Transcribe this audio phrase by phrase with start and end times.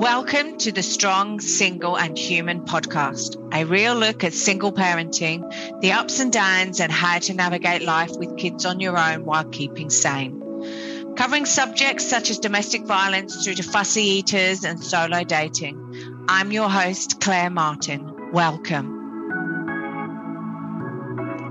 [0.00, 5.42] Welcome to the Strong, Single, and Human podcast, a real look at single parenting,
[5.82, 9.44] the ups and downs, and how to navigate life with kids on your own while
[9.44, 11.14] keeping sane.
[11.14, 16.24] Covering subjects such as domestic violence through to fussy eaters and solo dating.
[16.26, 18.32] I'm your host, Claire Martin.
[18.32, 18.97] Welcome.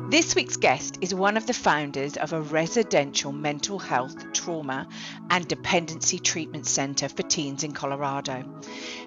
[0.10, 4.88] This week's guest is one of the founders of a residential mental health, trauma,
[5.30, 8.46] and dependency treatment center for teens in Colorado.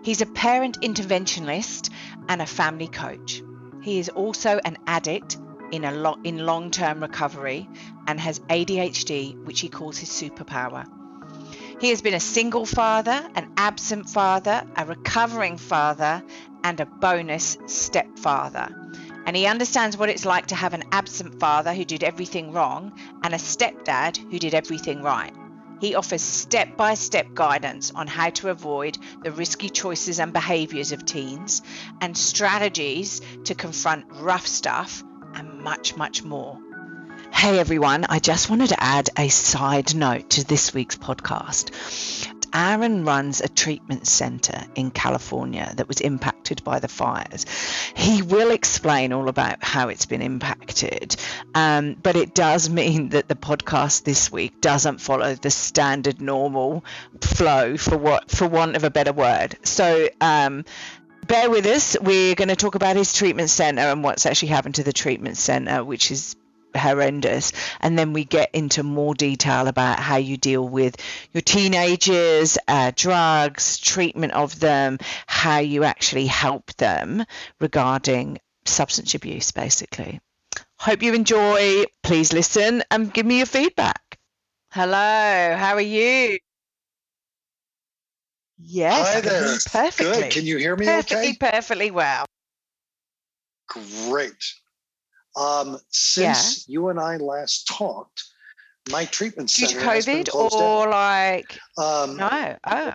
[0.03, 1.89] He's a parent interventionist
[2.29, 3.43] and a family coach.
[3.81, 5.39] He is also an addict
[5.73, 7.67] in a lo- in long-term recovery
[8.07, 10.85] and has ADHD, which he calls his superpower.
[11.81, 16.23] He has been a single father, an absent father, a recovering father,
[16.63, 18.69] and a bonus stepfather
[19.31, 22.93] and he understands what it's like to have an absent father who did everything wrong
[23.23, 25.33] and a stepdad who did everything right.
[25.81, 30.91] He offers step by step guidance on how to avoid the risky choices and behaviours
[30.91, 31.63] of teens
[32.01, 36.59] and strategies to confront rough stuff and much, much more.
[37.33, 41.71] Hey everyone, I just wanted to add a side note to this week's podcast.
[42.53, 47.47] Aaron runs a treatment center in California that was impacted by the fires.
[47.95, 51.17] He will explain all about how it's been impacted,
[51.55, 56.85] um, but it does mean that the podcast this week doesn't follow the standard normal
[57.21, 59.57] flow for what for want of a better word.
[59.63, 60.65] So um,
[61.27, 61.97] bear with us.
[62.01, 65.37] We're going to talk about his treatment center and what's actually happened to the treatment
[65.37, 66.35] center, which is
[66.77, 67.53] horrendous.
[67.81, 70.97] And then we get into more detail about how you deal with
[71.33, 77.25] your teenagers, uh, drugs, treatment of them, how you actually help them
[77.61, 80.21] regarding substance abuse, basically.
[80.79, 81.85] Hope you enjoy.
[82.03, 84.19] Please listen and give me your feedback.
[84.73, 86.39] Hello, how are you?
[88.63, 89.57] Yes, Hi there.
[89.71, 90.23] perfectly.
[90.23, 90.33] Good.
[90.33, 91.37] Can you hear me perfectly, okay?
[91.39, 92.27] perfectly well.
[93.69, 94.55] Great.
[95.37, 98.25] Um, since you and I last talked,
[98.91, 101.59] my treatment Due to center has been COVID or like.
[101.79, 102.57] Um, no?
[102.67, 102.93] Oh,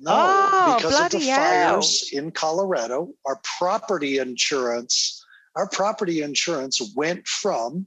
[0.00, 1.40] no, Oh, because of the hell.
[1.80, 5.24] fires in Colorado, our property insurance,
[5.56, 7.86] our property insurance went from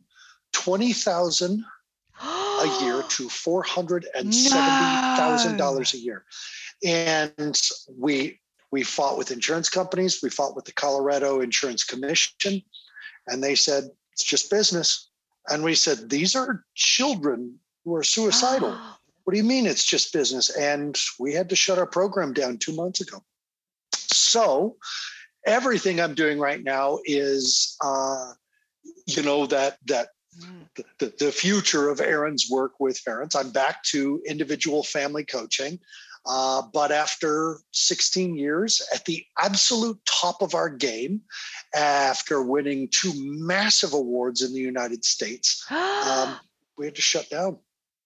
[0.51, 1.63] twenty thousand
[2.21, 6.25] a year to four hundred and seventy thousand dollars a year,
[6.83, 7.59] and
[7.97, 8.39] we
[8.71, 12.61] we fought with insurance companies, we fought with the Colorado Insurance Commission,
[13.27, 15.09] and they said it's just business,
[15.49, 18.77] and we said these are children who are suicidal.
[19.23, 20.49] What do you mean it's just business?
[20.49, 23.23] And we had to shut our program down two months ago.
[23.93, 24.77] So
[25.45, 28.33] everything I'm doing right now is, uh,
[29.05, 30.09] you know, that that
[30.39, 30.65] Mm.
[30.99, 33.35] the, the future of Aaron's work with parents.
[33.35, 35.77] I'm back to individual family coaching.
[36.25, 41.21] Uh, but after 16 years at the absolute top of our game,
[41.75, 46.35] after winning two massive awards in the United States, um,
[46.77, 47.57] we had to shut down.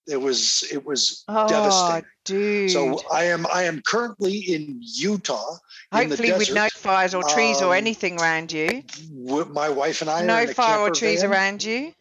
[0.08, 2.08] It was it was oh, devastating.
[2.26, 2.72] dude.
[2.72, 5.58] So I am I am currently in Utah.
[5.92, 8.84] in Hopefully, with no fires or trees or Um, anything around you.
[9.12, 11.32] My wife and I No in fire or trees van.
[11.32, 11.92] around you.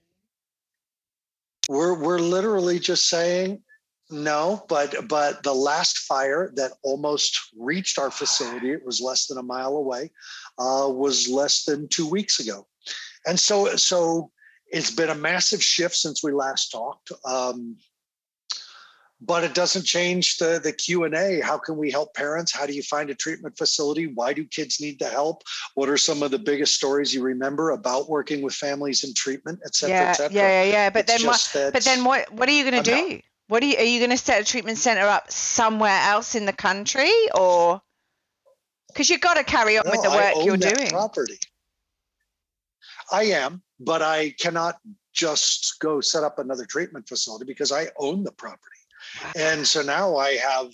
[1.68, 3.62] We're we're literally just saying
[4.10, 9.38] no, but but the last fire that almost reached our facility, it was less than
[9.38, 10.10] a mile away,
[10.58, 12.66] uh, was less than two weeks ago,
[13.26, 14.30] and so so
[14.66, 17.12] it's been a massive shift since we last talked.
[17.24, 17.76] Um,
[19.20, 21.40] but it doesn't change the the Q and A.
[21.40, 22.52] How can we help parents?
[22.52, 24.06] How do you find a treatment facility?
[24.06, 25.42] Why do kids need the help?
[25.76, 29.60] What are some of the biggest stories you remember about working with families in treatment,
[29.64, 30.34] et cetera, Yeah, et cetera?
[30.34, 30.90] yeah, yeah, yeah.
[30.90, 31.50] But It's then, what?
[31.72, 32.30] But then, what?
[32.32, 33.20] What are you going to do?
[33.54, 33.76] What are you?
[33.76, 37.80] Are you going to set a treatment center up somewhere else in the country, or
[38.88, 40.90] because you've got to carry on with the No, I work own you're that doing?
[40.90, 41.38] Property.
[43.12, 44.80] I am, but I cannot
[45.12, 48.80] just go set up another treatment facility because I own the property.
[49.36, 50.72] And so now I have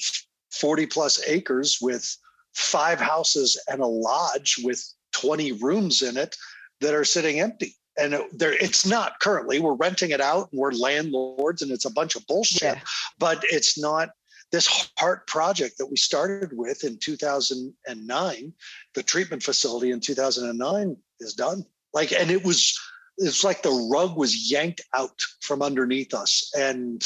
[0.50, 2.16] 40 plus acres with
[2.54, 6.34] five houses and a lodge with 20 rooms in it
[6.80, 7.76] that are sitting empty.
[8.00, 9.60] And it, there, it's not currently.
[9.60, 12.62] We're renting it out and we're landlords, and it's a bunch of bullshit.
[12.62, 12.80] Yeah.
[13.18, 14.10] But it's not
[14.52, 18.52] this heart project that we started with in 2009.
[18.94, 21.64] The treatment facility in 2009 is done.
[21.92, 22.78] Like, and it was,
[23.18, 27.02] it's like the rug was yanked out from underneath us, and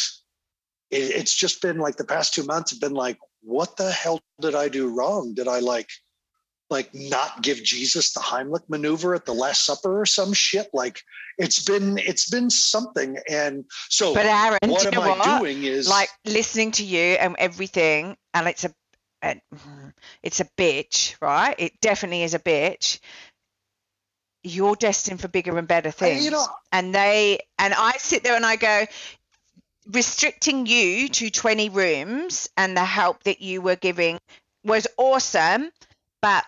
[0.90, 4.20] it, it's just been like the past two months have been like, what the hell
[4.40, 5.34] did I do wrong?
[5.34, 5.90] Did I like,
[6.74, 10.68] like not give Jesus the Heimlich maneuver at the Last Supper or some shit.
[10.72, 11.02] Like
[11.38, 13.16] it's been it's been something.
[13.30, 15.40] And so but Aaron, what am I what?
[15.40, 18.74] doing is like listening to you and everything, and it's a,
[19.22, 19.40] a
[20.24, 21.54] it's a bitch, right?
[21.58, 22.98] It definitely is a bitch.
[24.42, 26.24] You're destined for bigger and better things.
[26.24, 28.84] you know, and they and I sit there and I go,
[29.86, 34.18] restricting you to 20 rooms and the help that you were giving
[34.64, 35.70] was awesome,
[36.20, 36.44] but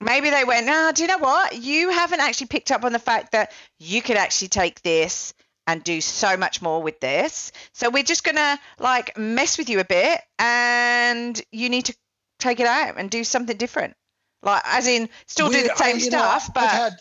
[0.00, 1.56] maybe they went, no, do you know what?
[1.56, 5.34] You haven't actually picked up on the fact that you could actually take this
[5.66, 7.50] and do so much more with this.
[7.72, 11.96] So we're just going to like mess with you a bit and you need to
[12.38, 13.94] take it out and do something different.
[14.42, 16.96] Like, as in, still do the same I- you know, stuff, but had-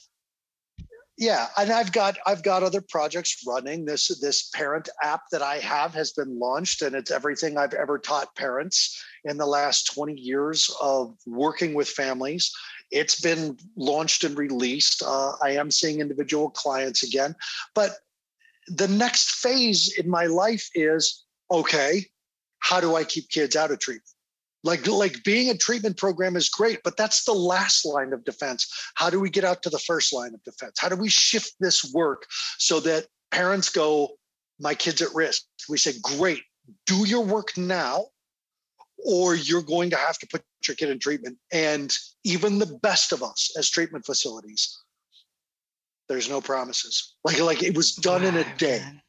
[1.17, 3.85] yeah, and I've got I've got other projects running.
[3.85, 7.97] This this parent app that I have has been launched, and it's everything I've ever
[7.97, 12.51] taught parents in the last 20 years of working with families.
[12.91, 15.03] It's been launched and released.
[15.03, 17.35] Uh, I am seeing individual clients again,
[17.73, 17.91] but
[18.67, 22.05] the next phase in my life is okay.
[22.59, 24.09] How do I keep kids out of treatment?
[24.63, 28.67] Like, like being a treatment program is great, but that's the last line of defense.
[28.95, 30.79] How do we get out to the first line of defense?
[30.79, 32.25] How do we shift this work
[32.57, 34.17] so that parents go,
[34.59, 35.43] my kid's at risk?
[35.69, 36.41] We say, great,
[36.87, 38.07] do your work now,
[39.05, 41.37] or you're going to have to put your kid in treatment.
[41.51, 41.93] And
[42.23, 44.77] even the best of us as treatment facilities,
[46.09, 47.15] there's no promises.
[47.23, 48.79] Like, like it was done in a day.
[48.79, 49.01] man.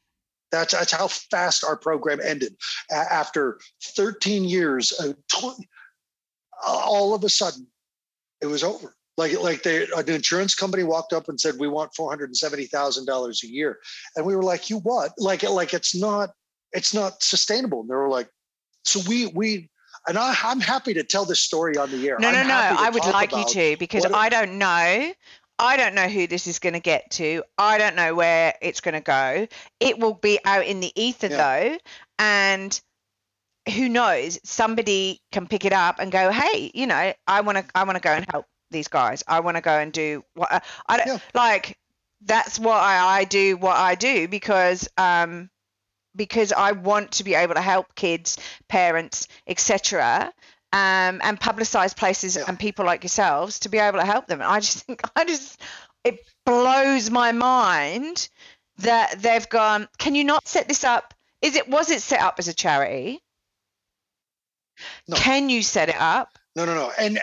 [0.51, 2.55] That's that's how fast our program ended.
[2.89, 5.13] A- after 13 years, uh,
[6.65, 7.67] all of a sudden,
[8.41, 8.95] it was over.
[9.17, 12.37] Like like they, an insurance company walked up and said, "We want four hundred and
[12.37, 13.79] seventy thousand dollars a year,"
[14.15, 16.29] and we were like, "You what?" Like like it's not
[16.71, 17.81] it's not sustainable.
[17.81, 18.29] And they were like,
[18.85, 19.69] "So we we."
[20.07, 22.17] And I, I'm happy to tell this story on the air.
[22.19, 22.53] No, no, I'm no.
[22.77, 25.13] to I would like you to because it- I don't know.
[25.59, 27.43] I don't know who this is going to get to.
[27.57, 29.47] I don't know where it's going to go.
[29.79, 31.37] It will be out in the ether Yeah.
[31.37, 31.77] though,
[32.19, 32.79] and
[33.75, 34.39] who knows?
[34.43, 37.95] Somebody can pick it up and go, "Hey, you know, I want to, I want
[37.97, 39.23] to go and help these guys.
[39.27, 41.19] I want to go and do what I, I don't Yeah.
[41.33, 41.77] like."
[42.21, 45.49] That's why I do what I do because um
[46.17, 48.37] because I want to be able to help kids,
[48.67, 50.33] parents, etc
[50.73, 52.43] um, and publicize places Yeah.
[52.47, 54.41] and people like yourselves to be able to help them.
[54.41, 55.61] And I just think, I just,
[56.03, 58.29] it blows my mind
[58.79, 61.13] that they've gone, can you not set this up?
[61.41, 63.21] Is it, was it set up as a charity?
[65.07, 65.15] No.
[65.15, 66.37] Can you set it up?
[66.55, 66.91] No, no, no.
[66.99, 67.19] And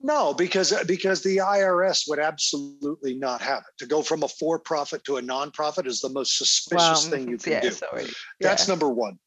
[0.00, 3.78] no, because because the IRS would absolutely not have it.
[3.78, 7.54] To go from a for-profit to a nonprofit is the most suspicious thing you can
[7.54, 7.70] yeah, do.
[7.70, 8.06] sorry.
[8.40, 8.72] That's yeah.
[8.72, 9.18] number one.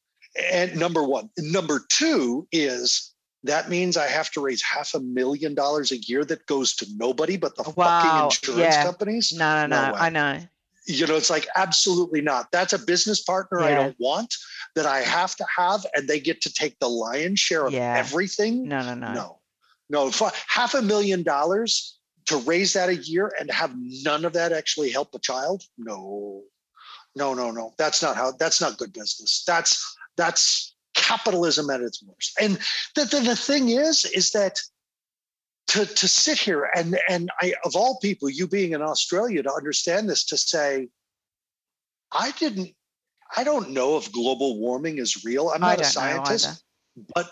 [0.51, 1.29] And number one.
[1.37, 3.13] Number two is
[3.43, 6.87] that means I have to raise half a million dollars a year that goes to
[6.95, 8.83] nobody but the Wow, fucking insurance yeah.
[8.83, 9.33] companies.
[9.33, 9.97] No, no, No no.
[9.97, 10.39] I know.
[10.87, 12.47] You know, it's like absolutely not.
[12.51, 14.33] That's a business partner I don't want
[14.75, 18.67] that I have to have, and they get to take the lion's share of everything.
[18.67, 19.13] No, no, no.
[19.13, 19.39] No,
[19.91, 20.09] no,
[20.47, 24.89] half a million dollars to raise that a year and have none of that actually
[24.89, 25.63] help a child.
[25.77, 26.43] No,
[27.15, 27.73] no, no, no.
[27.77, 28.31] That's not how.
[28.31, 29.43] That's not good business.
[29.45, 32.33] That's that's capitalism at its worst.
[32.39, 32.57] And
[32.95, 34.59] the the, the thing is, is that
[35.67, 39.51] to to sit here and and I of all people, you being in Australia, to
[39.53, 40.87] understand this, to say,
[42.13, 42.73] I didn't.
[43.35, 45.49] I don't know if global warming is real.
[45.49, 46.37] I'm not a don't know either.
[46.45, 46.63] scientist
[47.15, 47.31] but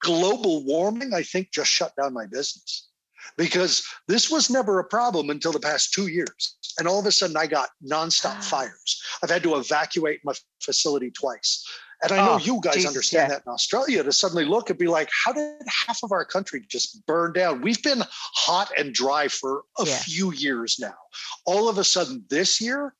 [0.00, 2.88] global warming, I think, just shut down my business
[3.36, 6.56] because this was never a problem until the past two years.
[6.78, 8.40] And all of a sudden, I got nonstop Ah.
[8.40, 9.02] fires.
[9.22, 11.64] I've had to evacuate my facility twice.
[12.02, 13.36] And I know Oh, you guys Jesus, understand yeah.
[13.36, 16.64] that in Australia to suddenly look and be like, how did half of our country
[16.66, 17.60] just burn down?
[17.60, 19.98] We've been hot and dry for a Yeah.
[19.98, 20.96] few years now.
[21.44, 22.94] All of a sudden, this year,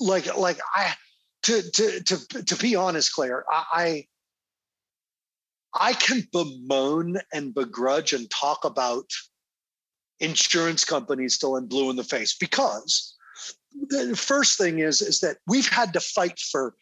[0.00, 0.94] like, like I,
[1.42, 4.06] to to to to be honest, Claire, I, I
[5.74, 9.10] I can bemoan and begrudge and talk about
[10.20, 13.16] insurance companies still in blue in the face because
[13.88, 16.74] the first thing is is that we've had to fight for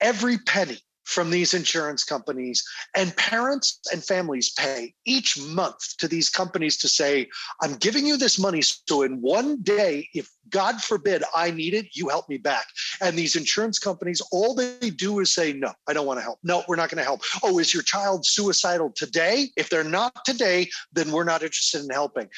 [0.00, 2.64] every penny from these insurance companies.
[2.94, 7.28] And parents and families pay each month to these companies to say
[7.62, 11.86] i'm giving you this money so in one day if god forbid i need it
[11.92, 12.66] you help me back.
[13.00, 16.38] And these insurance companies all they do is say no i don't want to help.
[16.42, 17.20] No we're not going to help.
[17.42, 19.50] Oh is your child suicidal today?
[19.56, 22.28] If they're not today then we're not interested in helping.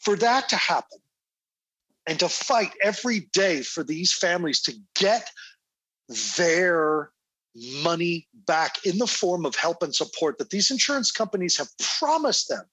[0.00, 0.98] For that to happen
[2.06, 5.30] and to fight every day for these families to get
[6.36, 7.10] their
[7.82, 12.48] money back in the form of help and support that these insurance companies have promised
[12.48, 12.64] them.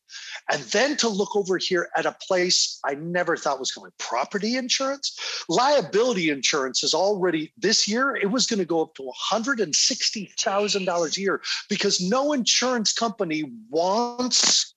[0.51, 4.55] And then to look over here at a place I never thought was going property
[4.55, 5.17] insurance.
[5.49, 11.21] Liability insurance is already this year, it was going to go up to $160,000 a
[11.21, 14.73] year because no insurance company wants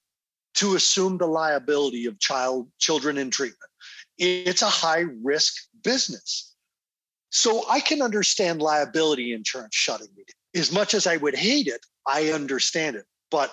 [0.55, 3.71] to assume the liability of child children in treatment.
[4.19, 6.57] It's a high risk business.
[7.31, 10.61] So I can understand liability insurance shutting me down.
[10.63, 13.05] As much as I would hate it, I understand it.
[13.31, 13.53] But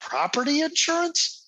[0.00, 1.41] property insurance?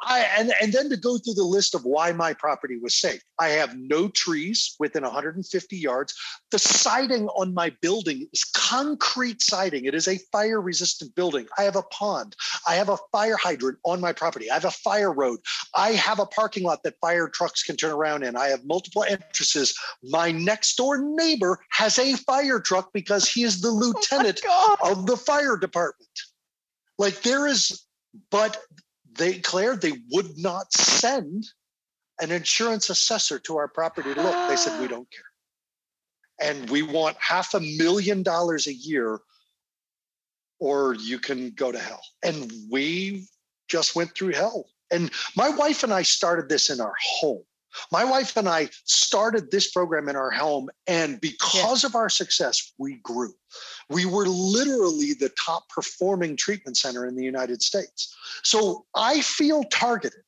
[0.00, 3.20] I, and, and then to go through the list of why my property was safe.
[3.38, 6.14] I have no trees within 150 yards.
[6.52, 9.86] The siding on my building is concrete siding.
[9.86, 11.46] It is a fire resistant building.
[11.58, 12.36] I have a pond.
[12.66, 14.50] I have a fire hydrant on my property.
[14.50, 15.40] I have a fire road.
[15.74, 18.36] I have a parking lot that fire trucks can turn around in.
[18.36, 19.74] I have multiple entrances.
[20.04, 24.76] My next door neighbor has a fire truck because he is the oh lieutenant oh
[24.84, 26.08] of the fire department.
[26.98, 27.84] Like there is,
[28.30, 28.60] but
[29.18, 31.44] they declared they would not send
[32.20, 34.48] an insurance assessor to our property to look.
[34.48, 35.22] They said, we don't care.
[36.40, 39.20] And we want half a million dollars a year,
[40.60, 42.02] or you can go to hell.
[42.24, 43.26] And we
[43.68, 44.66] just went through hell.
[44.90, 47.42] And my wife and I started this in our home.
[47.92, 51.88] My wife and I started this program in our home, and because yeah.
[51.88, 53.32] of our success, we grew.
[53.90, 58.14] We were literally the top performing treatment center in the United States.
[58.42, 60.22] So I feel targeted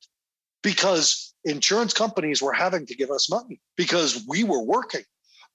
[0.63, 5.03] because insurance companies were having to give us money because we were working.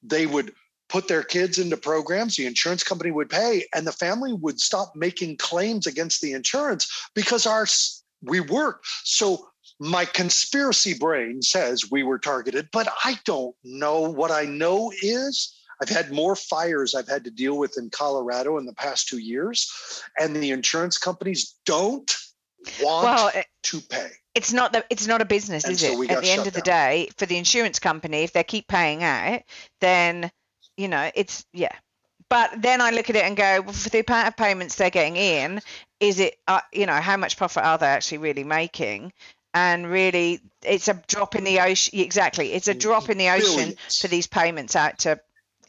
[0.02, 0.52] They would
[0.88, 4.92] put their kids into programs, the insurance company would pay, and the family would stop
[4.94, 7.66] making claims against the insurance because our
[8.22, 8.84] we work.
[9.04, 14.00] So my conspiracy brain says we were targeted, but I don't know.
[14.00, 18.58] What I know is I've had more fires I've had to deal with in Colorado
[18.58, 19.70] in the past two years,
[20.18, 22.10] and the insurance companies don't
[22.82, 24.10] want well, it, to pay.
[24.34, 26.10] It's not the, it's not a business, and is so it?
[26.10, 29.42] At the end of the day, for the insurance company, if they keep paying out,
[29.80, 30.30] then
[30.76, 31.74] you know it's yeah.
[32.28, 34.90] But then I look at it and go, well, for the amount of payments they're
[34.90, 35.60] getting in,
[36.00, 39.12] is it uh, you know how much profit are they actually really making?
[39.56, 42.52] And really it's a drop in the ocean exactly.
[42.52, 45.18] It's a drop in the ocean for these payments out to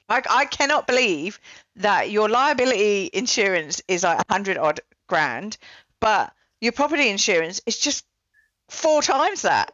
[0.10, 1.40] I, I cannot believe
[1.78, 5.58] that your liability insurance is like 100 odd grand
[6.02, 8.04] but your property insurance is just
[8.68, 9.74] four times that.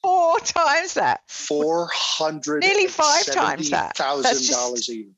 [0.00, 1.22] Four times that.
[1.26, 3.96] 400 nearly five times that.
[3.96, 5.12] Thousand dollars a year.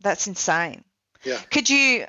[0.00, 0.84] That's insane.
[1.24, 1.40] Yeah.
[1.50, 2.06] Could you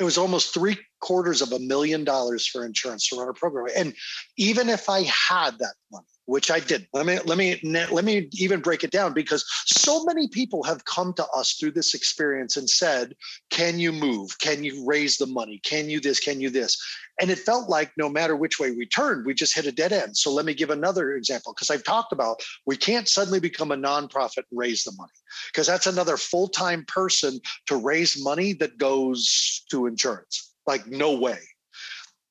[0.00, 3.66] it was almost three quarters of a million dollars for insurance to run a program.
[3.76, 3.94] And
[4.36, 6.86] even if I had that money, which I did.
[6.92, 7.60] Let me let me
[7.90, 11.70] let me even break it down because so many people have come to us through
[11.72, 13.14] this experience and said,
[13.50, 14.38] "Can you move?
[14.40, 15.60] Can you raise the money?
[15.64, 16.20] Can you this?
[16.20, 16.76] Can you this?"
[17.20, 19.92] And it felt like no matter which way we turned, we just hit a dead
[19.92, 20.16] end.
[20.16, 23.76] So let me give another example because I've talked about we can't suddenly become a
[23.76, 25.12] nonprofit and raise the money
[25.52, 30.45] because that's another full-time person to raise money that goes to insurance.
[30.66, 31.38] Like no way.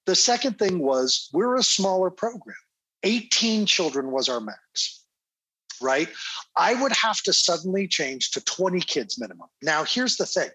[0.06, 2.56] The second thing was we're a smaller program
[3.04, 5.06] 18 children was our max
[5.82, 6.10] right?
[6.56, 9.48] I would have to suddenly change to 20 kids minimum.
[9.62, 10.50] Now, here's the thing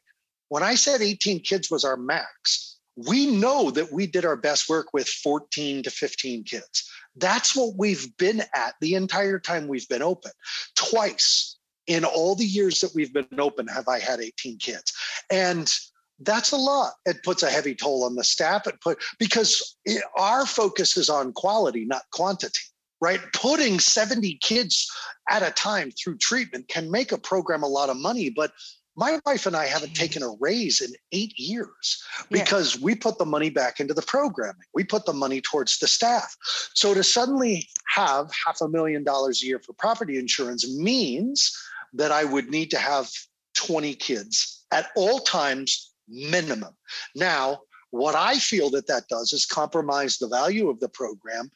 [0.48, 4.68] when I said 18 kids was our max, we know that we did our best
[4.68, 6.90] work with 14 to 15 kids.
[7.16, 10.32] That's what we've been at the entire time we've been open.
[10.74, 11.56] Twice
[11.86, 14.92] in all the years that we've been open have I had 18 kids.
[15.30, 15.72] And
[16.20, 16.92] that's a lot.
[17.06, 18.66] It puts a heavy toll on the staff.
[18.66, 22.60] It put because it, our focus is on quality, not quantity.
[23.02, 24.86] Right, putting 70 kids
[25.30, 28.52] at a time through treatment can make a program a lot of money, but
[28.94, 29.98] my wife and I haven't mm.
[29.98, 32.84] taken a raise in eight years because yeah.
[32.84, 34.66] we put the money back into the programming.
[34.74, 36.36] We put the money towards the staff.
[36.74, 41.56] So to suddenly have half a million dollars a year for property insurance means
[41.94, 43.10] that I would need to have
[43.54, 46.76] 20 kids at all times minimum.
[47.14, 51.50] Now, what I feel that that does is compromise the value of the program,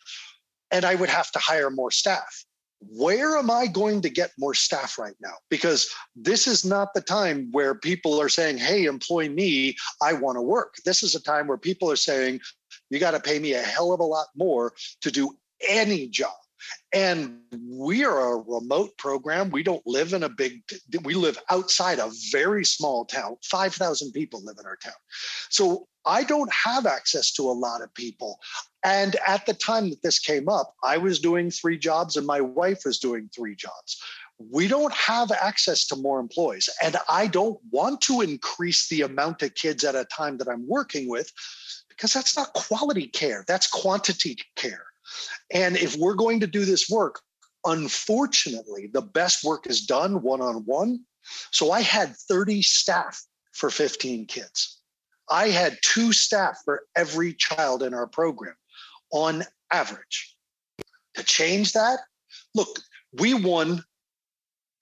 [0.71, 2.45] and I would have to hire more staff.
[2.81, 5.35] Where am I going to get more staff right now?
[5.49, 10.37] Because this is not the time where people are saying, Hey, employ me, I want
[10.37, 10.75] to work.
[10.85, 12.41] This is a time where people are saying,
[12.91, 15.35] You got to pay me a hell of a lot more to do
[15.67, 16.35] any job.
[16.95, 19.51] And we are a remote program.
[19.51, 20.63] We don't live in a big,
[21.03, 23.37] we live outside a very small town.
[23.43, 24.93] 5,000 people live in our town.
[25.51, 28.39] So I don't have access to a lot of people.
[28.85, 32.41] And at the time that this came up, I was doing three jobs and my
[32.41, 34.01] wife was doing three jobs.
[34.39, 36.69] we don't have access to more employees.
[36.83, 40.67] And I don't want to increase the amount of kids at a time that I'm
[40.69, 41.33] working with
[41.89, 44.87] because that's not quality care, that's quantity care.
[45.55, 47.21] And if we're going to do this work,
[47.65, 51.01] unfortunately, the best work is done one on one.
[51.53, 54.81] So I had 30 staff for 15 kids.
[55.31, 58.57] I had two staff for every child in our program
[59.11, 60.37] on average.
[61.15, 62.01] To change that,
[62.55, 62.81] look,
[63.13, 63.85] we won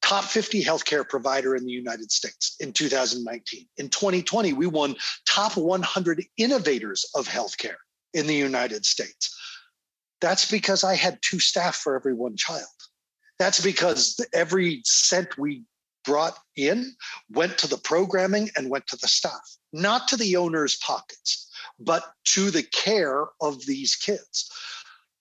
[0.00, 3.68] top 50 healthcare provider in the United States in 2019.
[3.76, 7.76] In 2020, we won top 100 innovators of healthcare
[8.14, 9.38] in the United States.
[10.22, 12.62] That's because I had two staff for every one child.
[13.40, 15.64] That's because every cent we
[16.04, 16.94] brought in
[17.28, 21.50] went to the programming and went to the staff, not to the owner's pockets,
[21.80, 24.48] but to the care of these kids.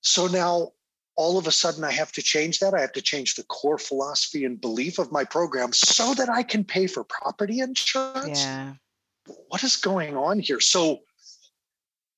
[0.01, 0.71] So now
[1.15, 2.75] all of a sudden I have to change that.
[2.75, 6.43] I have to change the core philosophy and belief of my program so that I
[6.43, 8.43] can pay for property insurance.
[8.43, 8.73] Yeah.
[9.47, 10.59] What is going on here?
[10.59, 10.99] So,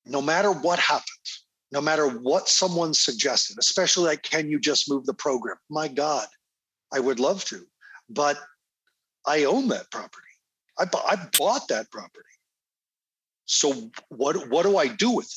[0.06, 1.43] no matter what happens,
[1.74, 5.58] no matter what someone suggested, especially like, can you just move the program?
[5.72, 6.28] My God,
[6.94, 7.66] I would love to,
[8.08, 8.38] but
[9.26, 10.28] I own that property.
[10.78, 12.28] I, bu- I bought that property.
[13.46, 15.34] So what what do I do with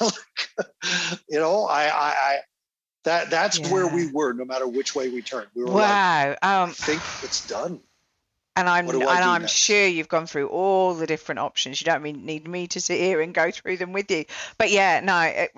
[0.00, 0.12] it?
[1.28, 2.38] you know, I I,
[3.04, 3.72] that that's yeah.
[3.72, 5.48] where we were, no matter which way we turned.
[5.54, 6.28] We were wow.
[6.28, 7.80] Like, um, I think it's done.
[8.56, 9.52] And I'm and I'm next?
[9.52, 11.80] sure you've gone through all the different options.
[11.80, 14.24] You don't mean, need me to sit here and go through them with you.
[14.56, 15.20] But yeah, no.
[15.20, 15.50] It,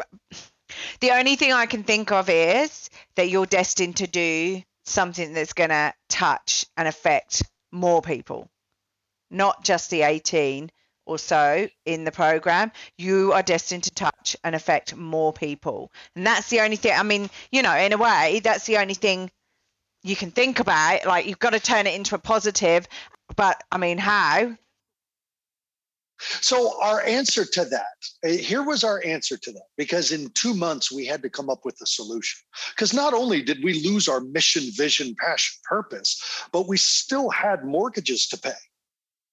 [1.00, 5.52] the only thing I can think of is that you're destined to do something that's
[5.52, 8.50] going to touch and affect more people,
[9.30, 10.70] not just the 18,
[11.08, 15.90] or so in the program, you are destined to touch and affect more people.
[16.14, 18.94] And that's the only thing, I mean, you know, in a way, that's the only
[18.94, 19.30] thing
[20.02, 21.04] you can think about.
[21.06, 22.86] Like, you've got to turn it into a positive.
[23.36, 24.56] But I mean, how?
[26.20, 27.84] So, our answer to that
[28.24, 31.48] eh, here was our answer to that because in two months we had to come
[31.48, 32.40] up with a solution.
[32.70, 36.20] Because not only did we lose our mission, vision, passion, purpose,
[36.52, 38.52] but we still had mortgages to pay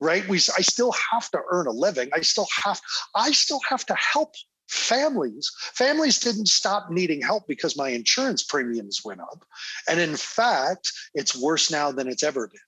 [0.02, 0.28] right?
[0.28, 2.10] We, I still have to earn a living.
[2.14, 2.80] I still have,
[3.16, 4.34] I still have to help
[4.68, 5.52] families.
[5.74, 9.46] Families didn't stop needing help because my insurance premiums went up.
[9.90, 12.60] And in fact, it's worse now than it's ever been.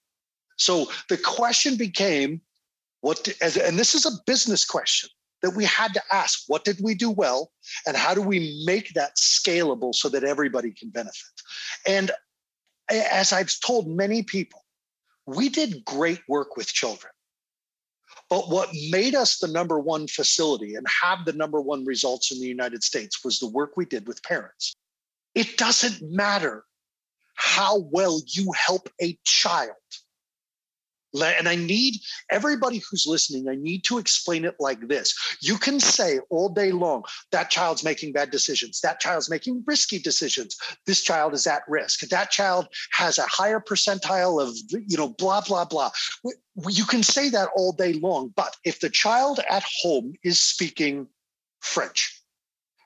[0.58, 2.42] So the question became,
[3.02, 5.10] what, and this is a business question
[5.42, 7.52] that we had to ask what did we do well
[7.86, 11.14] and how do we make that scalable so that everybody can benefit
[11.88, 12.12] and
[12.90, 14.64] as i've told many people
[15.26, 17.12] we did great work with children
[18.30, 22.40] but what made us the number one facility and have the number one results in
[22.40, 24.76] the United States was the work we did with parents.
[25.34, 26.66] It doesn't matter
[27.36, 29.72] how well you help a child
[31.22, 31.96] and I need
[32.30, 35.16] everybody who's listening, I need to explain it like this.
[35.42, 38.82] You can say all day long, that child's making bad decisions.
[38.82, 40.58] That child's making risky decisions.
[40.86, 42.02] This child is at risk.
[42.10, 44.56] That child has a higher percentile of,
[44.88, 45.92] you know, blah, blah, blah.
[46.70, 48.34] You can say that all day long.
[48.36, 51.08] But if the child at home is speaking
[51.62, 52.22] French,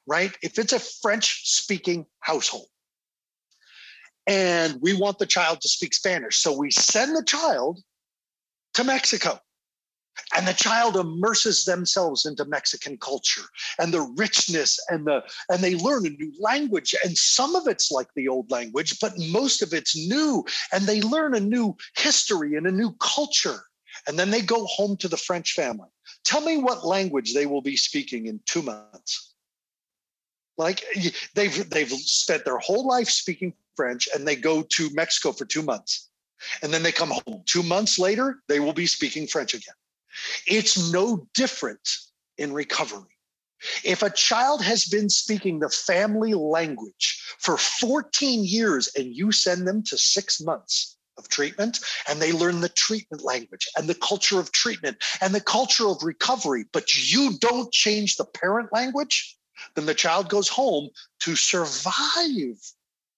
[0.07, 0.35] right?
[0.41, 2.67] If it's a French speaking household,
[4.27, 6.37] and we want the child to speak Spanish.
[6.37, 7.79] So we send the child
[8.81, 9.39] to Mexico.
[10.35, 13.43] And the child immerses themselves into Mexican culture
[13.79, 16.93] and the richness and the and they learn a new language.
[17.03, 20.43] And some of it's like the old language, but most of it's new.
[20.73, 23.61] And they learn a new history and a new culture.
[24.07, 25.89] And then they go home to the French family.
[26.25, 29.33] Tell me what language they will be speaking in two months.
[30.57, 30.83] Like
[31.35, 35.63] they've they've spent their whole life speaking French and they go to Mexico for two
[35.63, 36.10] months
[36.61, 37.43] and then they come home.
[37.45, 39.75] Two months later, they will be speaking French again.
[40.47, 41.87] It's no different
[42.37, 43.17] in recovery.
[43.83, 49.67] If a child has been speaking the family language for 14 years and you send
[49.67, 54.39] them to six months of treatment and they learn the treatment language and the culture
[54.39, 59.37] of treatment and the culture of recovery, but you don't change the parent language,
[59.75, 62.57] then the child goes home to survive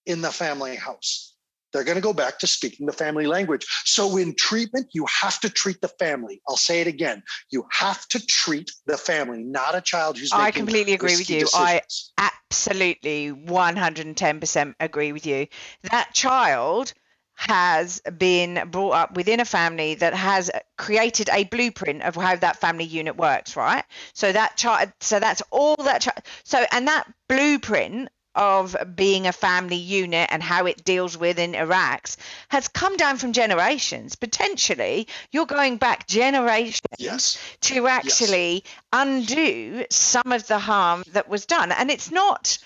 [0.06, 1.33] in the family house
[1.74, 3.66] they're going to go back to speaking the family language.
[3.86, 6.42] So in treatment, you have to treat the family.
[6.48, 7.24] I'll say it again.
[7.50, 11.42] You have to treat the family, not a child who's I completely agree with you.
[11.42, 12.14] Decisions.
[12.18, 15.48] I absolutely 110% agree with you.
[15.90, 16.94] That child
[17.36, 22.58] has been brought up within a family that has created a blueprint of how that
[22.58, 23.84] family unit works, right?
[24.14, 29.32] So that child so that's all that child so and that blueprint of being a
[29.32, 32.18] family unit and how it deals with interacts
[32.50, 34.16] has come down from generations.
[34.16, 37.38] Potentially, you're going back generations yes.
[37.62, 38.84] to actually yes.
[38.92, 41.72] undo some of the harm that was done.
[41.72, 42.58] And it's not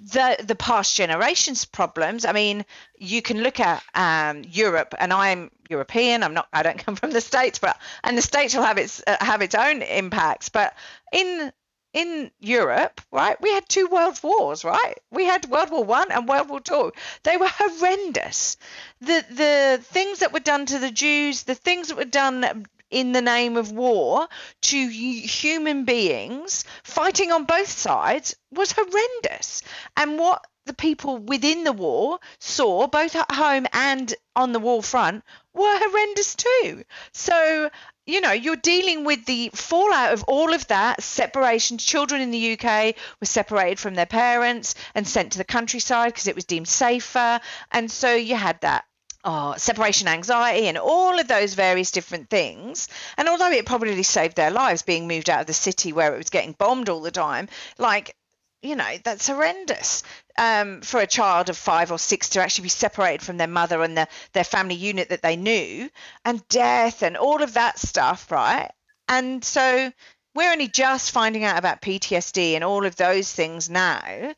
[0.00, 2.64] the the past generations problems i mean
[2.98, 7.10] you can look at um, europe and i'm european i'm not i don't come from
[7.10, 10.74] the states but and the states will have its uh, have its own impacts but
[11.12, 11.52] in
[11.92, 16.28] in europe right we had two world wars right we had world war one and
[16.28, 18.56] world war two they were horrendous
[19.00, 23.12] the the things that were done to the jews the things that were done in
[23.12, 24.28] the name of war
[24.60, 29.62] to human beings fighting on both sides was horrendous.
[29.96, 34.82] And what the people within the war saw, both at home and on the war
[34.82, 35.24] front,
[35.54, 36.84] were horrendous too.
[37.12, 37.70] So,
[38.06, 41.78] you know, you're dealing with the fallout of all of that separation.
[41.78, 46.26] Children in the UK were separated from their parents and sent to the countryside because
[46.26, 47.40] it was deemed safer.
[47.70, 48.84] And so you had that
[49.24, 52.88] oh, separation anxiety and all of those various different things.
[53.16, 56.18] And although it probably saved their lives being moved out of the city where it
[56.18, 58.16] was getting bombed all the time, like,
[58.62, 60.02] you know, that's horrendous
[60.38, 63.82] um, for a child of five or six to actually be separated from their mother
[63.82, 65.90] and the, their family unit that they knew,
[66.24, 68.70] and death and all of that stuff, right?
[69.08, 69.92] And so
[70.34, 74.34] we're only just finding out about PTSD and all of those things now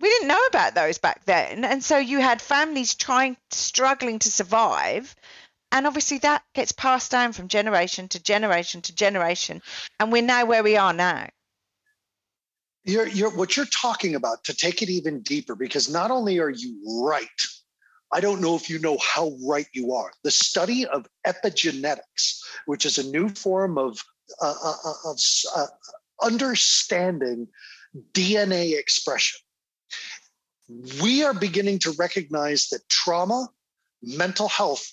[0.00, 4.30] we didn't know about those back then and so you had families trying struggling to
[4.30, 5.14] survive
[5.72, 9.62] and obviously that gets passed down from generation to generation to generation
[9.98, 11.26] and we're now where we are now
[12.86, 16.50] you're, you're what you're talking about to take it even deeper because not only are
[16.50, 17.28] you right
[18.12, 20.12] I don't know if you know how right you are.
[20.22, 23.98] The study of epigenetics, which is a new form of,
[24.40, 25.20] uh, uh, uh of
[25.56, 25.66] uh,
[26.22, 27.48] understanding
[28.12, 29.40] DNA expression,
[31.02, 33.48] we are beginning to recognize that trauma,
[34.02, 34.92] mental health,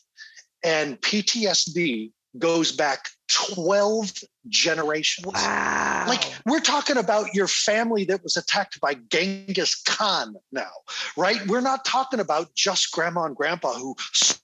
[0.63, 4.11] and PTSD goes back 12
[4.49, 5.25] generations.
[5.25, 6.05] Wow.
[6.07, 10.71] Like we're talking about your family that was attacked by Genghis Khan now,
[11.17, 11.45] right?
[11.47, 13.95] We're not talking about just grandma and grandpa who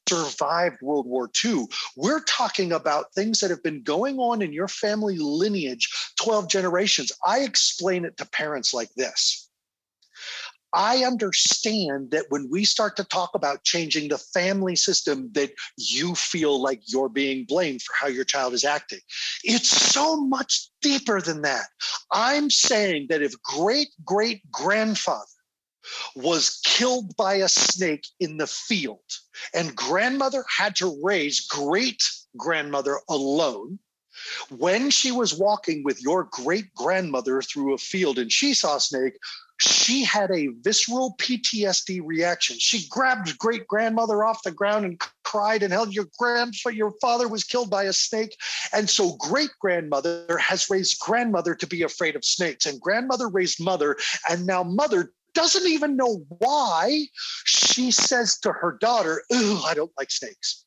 [0.08, 1.66] survived World War II.
[1.96, 7.12] We're talking about things that have been going on in your family lineage 12 generations.
[7.26, 9.49] I explain it to parents like this
[10.74, 16.14] I understand that when we start to talk about changing the family system, that you
[16.16, 19.00] feel like you're being blamed for how your child is acting.
[19.44, 21.68] It's so much deeper than that.
[22.12, 25.26] I'm saying that if great great grandfather
[26.16, 29.00] was killed by a snake in the field
[29.56, 32.04] and grandmother had to raise great
[32.38, 33.80] grandmother alone,
[34.50, 38.80] when she was walking with your great grandmother through a field and she saw a
[38.80, 39.14] snake,
[39.60, 42.58] she had a visceral PTSD reaction.
[42.60, 47.28] She grabbed great grandmother off the ground and cried and held your grandfather, your father
[47.28, 48.36] was killed by a snake.
[48.74, 53.62] And so great grandmother has raised grandmother to be afraid of snakes, and grandmother raised
[53.62, 53.98] mother,
[54.30, 57.06] and now mother doesn't even know why
[57.46, 60.66] she says to her daughter, Ooh, I don't like snakes.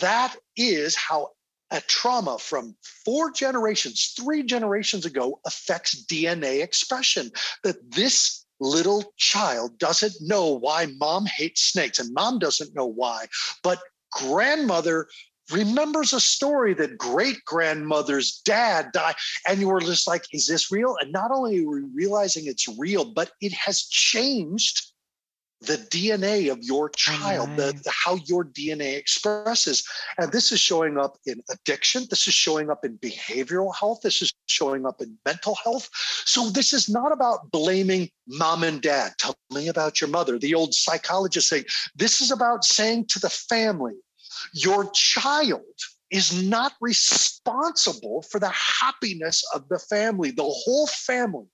[0.00, 1.30] That is how
[1.70, 7.30] a trauma from four generations, three generations ago affects DNA expression.
[7.62, 13.26] That this little child doesn't know why mom hates snakes, and mom doesn't know why,
[13.62, 13.80] but
[14.12, 15.08] grandmother
[15.52, 19.14] remembers a story that great grandmother's dad died
[19.46, 22.66] and you were just like is this real and not only are we realizing it's
[22.78, 24.93] real but it has changed
[25.66, 29.86] the DNA of your child, the, the, how your DNA expresses.
[30.18, 32.06] And this is showing up in addiction.
[32.10, 34.00] This is showing up in behavioral health.
[34.02, 35.88] This is showing up in mental health.
[36.24, 39.14] So this is not about blaming mom and dad.
[39.18, 40.38] Tell me about your mother.
[40.38, 43.94] The old psychologist saying, this is about saying to the family,
[44.52, 45.62] your child
[46.10, 50.30] is not responsible for the happiness of the family.
[50.30, 51.46] The whole family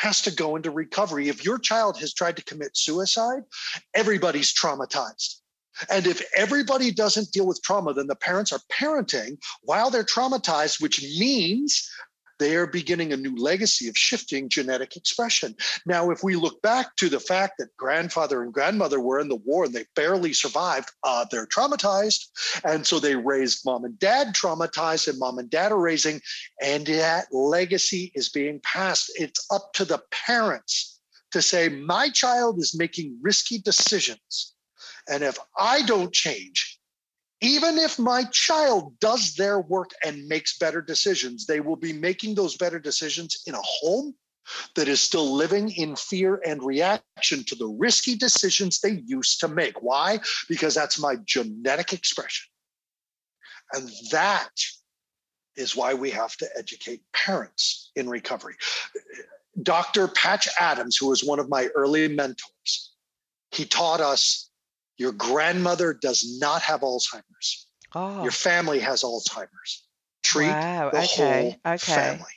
[0.00, 1.28] has to go into recovery.
[1.28, 3.42] If your child has tried to commit suicide,
[3.94, 5.36] everybody's traumatized.
[5.90, 10.80] And if everybody doesn't deal with trauma, then the parents are parenting while they're traumatized,
[10.80, 11.88] which means
[12.40, 15.54] they are beginning a new legacy of shifting genetic expression.
[15.86, 19.36] Now, if we look back to the fact that grandfather and grandmother were in the
[19.36, 22.24] war and they barely survived, uh, they're traumatized.
[22.64, 26.20] And so they raised mom and dad traumatized, and mom and dad are raising,
[26.60, 29.12] and that legacy is being passed.
[29.14, 30.98] It's up to the parents
[31.32, 34.54] to say, my child is making risky decisions.
[35.08, 36.69] And if I don't change,
[37.40, 42.34] even if my child does their work and makes better decisions, they will be making
[42.34, 44.14] those better decisions in a home
[44.74, 49.48] that is still living in fear and reaction to the risky decisions they used to
[49.48, 49.80] make.
[49.82, 50.18] Why?
[50.48, 52.48] Because that's my genetic expression.
[53.72, 54.50] And that
[55.56, 58.56] is why we have to educate parents in recovery.
[59.62, 60.08] Dr.
[60.08, 62.92] Patch Adams, who was one of my early mentors,
[63.52, 64.49] he taught us
[65.00, 67.66] your grandmother does not have Alzheimer's.
[67.94, 68.22] Oh.
[68.22, 69.82] Your family has Alzheimer's.
[70.22, 70.90] Treat wow.
[70.90, 71.58] the okay.
[71.64, 71.94] whole okay.
[71.94, 72.36] family.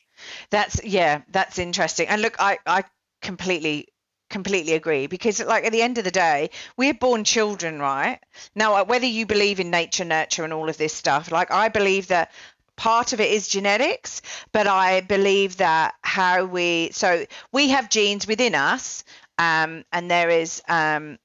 [0.49, 2.07] That's yeah, that's interesting.
[2.07, 2.85] And look, I I
[3.21, 3.89] completely
[4.29, 8.19] completely agree because like at the end of the day we're born children right
[8.55, 11.67] now uh, whether you believe in nature nurture and all of this stuff like i
[11.67, 12.31] believe that
[12.75, 18.25] part of it is genetics but i believe that how we so we have genes
[18.25, 19.03] within us
[19.37, 21.19] um, and there is um,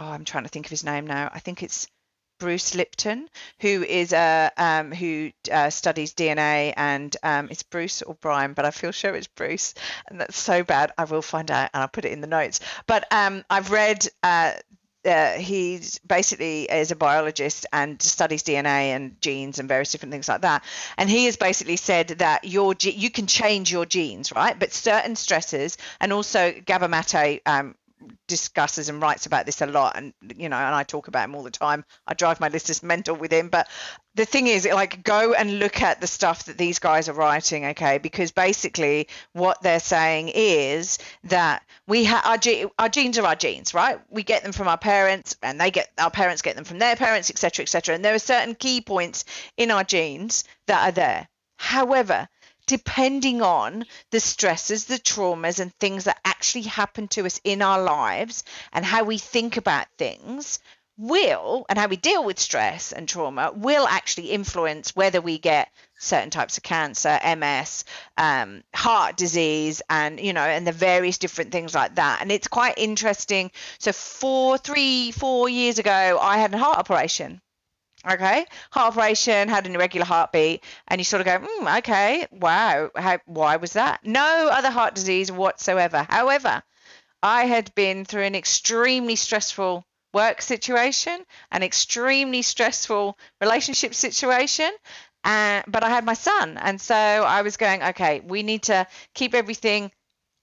[0.00, 1.86] oh i'm trying to think of his name now i think it's
[2.40, 3.28] Bruce Lipton,
[3.60, 8.64] who is a um, who uh, studies DNA, and um, it's Bruce or Brian, but
[8.64, 9.74] I feel sure it's Bruce,
[10.08, 10.90] and that's so bad.
[10.96, 12.60] I will find out, and I'll put it in the notes.
[12.88, 14.08] But um, I've read.
[14.22, 14.54] Uh,
[15.02, 20.28] uh, he's basically is a biologist and studies DNA and genes and various different things
[20.28, 20.62] like that.
[20.98, 24.58] And he has basically said that your you can change your genes, right?
[24.58, 27.76] But certain stresses and also Gabor Mate um,
[28.28, 31.34] discusses and writes about this a lot and you know and I talk about him
[31.34, 31.84] all the time.
[32.06, 33.48] I drive my listeners mental with him.
[33.48, 33.68] But
[34.14, 37.66] the thing is like go and look at the stuff that these guys are writing
[37.66, 37.98] okay?
[37.98, 43.36] Because basically what they're saying is that we have our, ge- our genes are our
[43.36, 44.00] genes right?
[44.08, 46.96] We get them from our parents and they get our parents get them from their
[46.96, 49.24] parents etc etc and there are certain key points
[49.56, 51.28] in our genes that are there.
[51.56, 52.28] However
[52.70, 57.82] depending on the stresses, the traumas, and things that actually happen to us in our
[57.82, 60.60] lives and how we think about things
[60.96, 65.68] will and how we deal with stress and trauma will actually influence whether we get
[65.98, 67.84] certain types of cancer ms
[68.16, 72.18] um, heart disease and you know and the various different things like that.
[72.20, 73.50] And it's quite interesting.
[73.80, 77.40] So four three four years ago i had a heart operation
[78.08, 82.90] okay heart operation had an irregular heartbeat and you sort of go mm, okay wow
[82.96, 84.04] how, why was that?
[84.04, 86.06] No other heart disease whatsoever.
[86.08, 86.62] However
[87.22, 89.84] i had been through an extremely stressful
[90.14, 94.70] work situation an extremely stressful relationship situation
[95.24, 98.86] uh, but i had my son and so i was going okay we need to
[99.14, 99.90] keep everything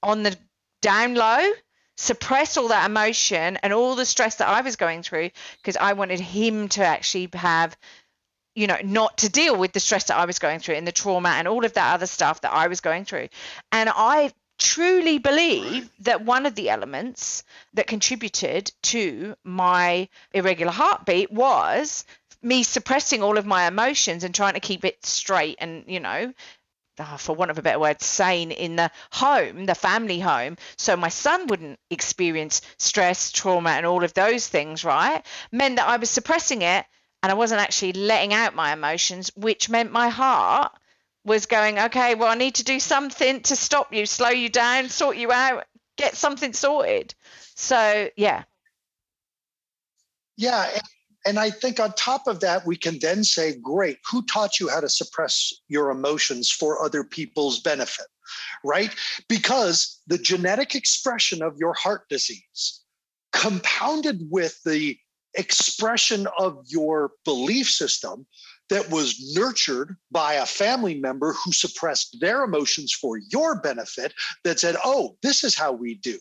[0.04, 0.36] on the
[0.82, 1.52] down low
[1.98, 5.94] suppress all that emotion and all the stress that I was going through because I
[5.94, 7.76] wanted him to actually have
[8.56, 10.92] you know not to deal with the stress that I was going through and the
[10.92, 13.30] trauma and all of that other stuff that I was going through.
[13.72, 21.32] And I truly believe that one of the elements that contributed to my irregular heartbeat
[21.32, 22.06] was
[22.42, 26.34] me suppressing all of my emotions and trying to keep it straight and you know
[27.00, 30.96] uh, for want of a better word, sane in the home, the family home, so
[30.96, 35.26] my son wouldn't experience stress, trauma, and all of those things, right?
[35.52, 36.86] Meant that I was suppressing it
[37.24, 40.72] and I wasn't actually letting out my emotions, which meant my heart
[41.26, 44.90] was going, okay, well, I need to do something to stop you, slow you down,
[44.90, 45.66] sort you out,
[45.98, 47.14] get something sorted.
[47.56, 48.44] So, yeah.
[50.38, 50.70] Yeah.
[51.28, 54.70] And I think on top of that, we can then say, great, who taught you
[54.70, 58.08] how to suppress your emotions for other people's benefit?
[58.64, 58.96] Right?
[59.28, 62.82] Because the genetic expression of your heart disease,
[63.34, 64.98] compounded with the
[65.34, 68.26] expression of your belief system,
[68.70, 74.60] that was nurtured by a family member who suppressed their emotions for your benefit that
[74.60, 76.18] said, oh, this is how we do.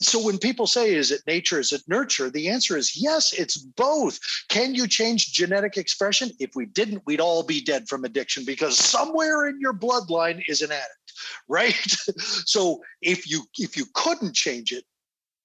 [0.00, 2.30] So when people say, is it nature, is it nurture?
[2.30, 4.18] The answer is yes, it's both.
[4.48, 6.30] Can you change genetic expression?
[6.38, 10.62] If we didn't, we'd all be dead from addiction because somewhere in your bloodline is
[10.62, 10.94] an addict
[11.48, 11.96] right
[12.46, 14.84] so if you if you couldn't change it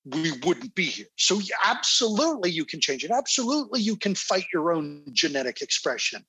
[0.05, 1.07] we wouldn't be here.
[1.17, 3.11] So, absolutely, you can change it.
[3.11, 6.23] Absolutely, you can fight your own genetic expression.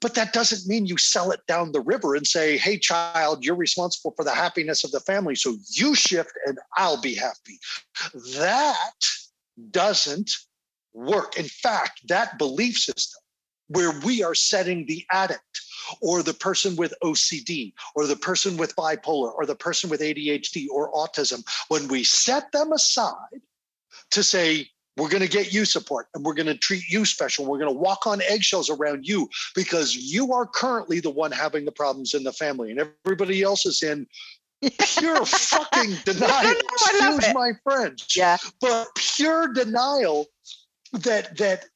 [0.00, 3.54] But that doesn't mean you sell it down the river and say, hey, child, you're
[3.54, 5.34] responsible for the happiness of the family.
[5.34, 7.58] So you shift and I'll be happy.
[8.36, 8.90] That
[9.70, 10.30] doesn't
[10.92, 11.38] work.
[11.38, 13.20] In fact, that belief system
[13.68, 15.60] where we are setting the addict
[16.00, 20.66] or the person with OCD, or the person with bipolar, or the person with ADHD
[20.70, 23.42] or autism, when we set them aside
[24.10, 27.44] to say, we're going to get you support and we're going to treat you special.
[27.44, 31.64] We're going to walk on eggshells around you because you are currently the one having
[31.64, 34.06] the problems in the family and everybody else is in
[34.62, 36.54] pure fucking denial.
[36.72, 38.16] Excuse my French.
[38.16, 38.36] Yeah.
[38.60, 40.26] But pure denial
[40.92, 41.66] that that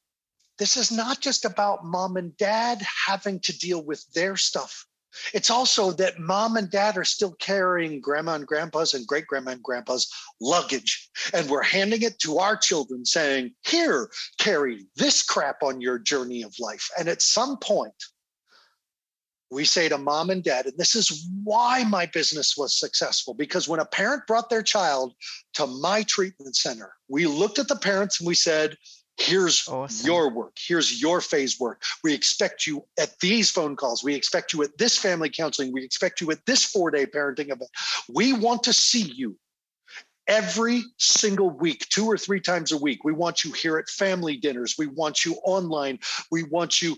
[0.58, 4.86] this is not just about mom and dad having to deal with their stuff
[5.32, 9.52] It's also that mom and dad are still carrying grandma and grandpa's and great grandma
[9.52, 11.08] and grandpa's luggage.
[11.32, 16.42] And we're handing it to our children saying, here, carry this crap on your journey
[16.42, 16.88] of life.
[16.98, 17.94] And at some point,
[19.50, 23.66] we say to mom and dad, and this is why my business was successful because
[23.66, 25.14] when a parent brought their child
[25.54, 28.76] to my treatment center, we looked at the parents and we said,
[29.18, 30.06] Here's awesome.
[30.06, 30.52] your work.
[30.56, 31.82] Here's your phase work.
[32.04, 34.04] We expect you at these phone calls.
[34.04, 35.72] We expect you at this family counseling.
[35.72, 37.70] We expect you at this four day parenting event.
[38.08, 39.36] We want to see you
[40.28, 43.02] every single week, two or three times a week.
[43.02, 44.76] We want you here at family dinners.
[44.78, 45.98] We want you online.
[46.30, 46.96] We want you.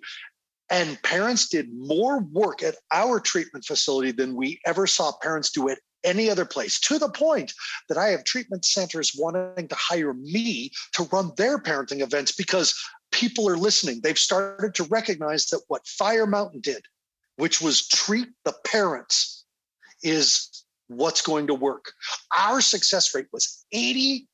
[0.69, 5.69] And parents did more work at our treatment facility than we ever saw parents do
[5.69, 7.53] at any other place to the point
[7.89, 12.75] that I have treatment centers wanting to hire me to run their parenting events because
[13.13, 14.01] people are listening.
[14.03, 16.85] They've started to recognize that what Fire Mountain did,
[17.37, 19.45] which was treat the parents,
[20.03, 21.93] is what's going to work.
[22.37, 24.27] Our success rate was 89%.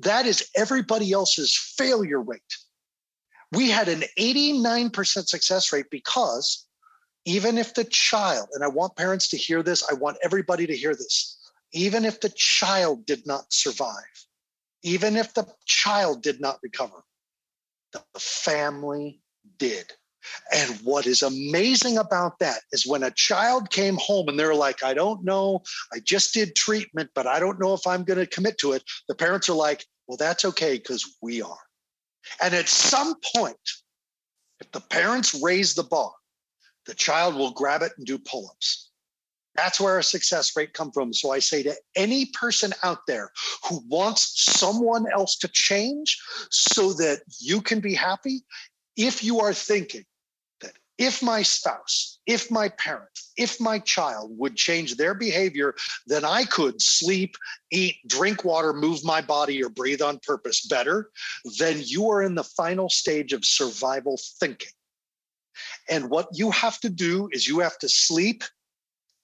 [0.00, 2.40] That is everybody else's failure rate.
[3.52, 6.66] We had an 89% success rate because
[7.24, 10.76] even if the child, and I want parents to hear this, I want everybody to
[10.76, 11.38] hear this,
[11.72, 14.26] even if the child did not survive,
[14.82, 17.02] even if the child did not recover,
[17.92, 19.20] the family
[19.58, 19.92] did.
[20.54, 24.84] And what is amazing about that is when a child came home and they're like,
[24.84, 28.26] I don't know, I just did treatment, but I don't know if I'm going to
[28.26, 28.84] commit to it.
[29.08, 31.58] The parents are like, well, that's okay because we are.
[32.40, 33.56] And at some point,
[34.60, 36.12] if the parents raise the bar,
[36.86, 38.90] the child will grab it and do pull-ups.
[39.54, 41.12] That's where our success rate come from.
[41.12, 43.30] So I say to any person out there
[43.68, 46.18] who wants someone else to change
[46.50, 48.44] so that you can be happy,
[48.96, 50.04] if you are thinking
[50.62, 55.74] that if my spouse, if my parent, if my child would change their behavior,
[56.06, 57.36] then I could sleep,
[57.70, 61.10] eat, drink water, move my body, or breathe on purpose better,
[61.58, 64.72] then you are in the final stage of survival thinking.
[65.88, 68.44] And what you have to do is you have to sleep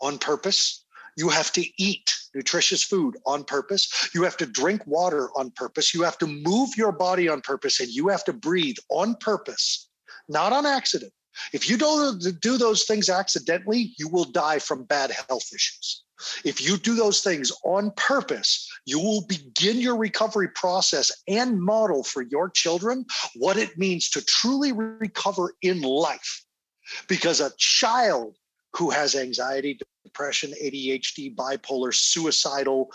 [0.01, 0.85] on purpose.
[1.17, 4.11] You have to eat nutritious food on purpose.
[4.15, 5.95] You have to drink water on purpose.
[5.95, 9.89] You have to move your body on purpose and you have to breathe on purpose,
[10.29, 11.13] not on accident.
[11.53, 16.03] If you don't do those things accidentally, you will die from bad health issues.
[16.45, 22.03] If you do those things on purpose, you will begin your recovery process and model
[22.03, 26.45] for your children what it means to truly recover in life.
[27.09, 28.37] Because a child
[28.75, 32.93] who has anxiety, depression, ADHD, bipolar, suicidal,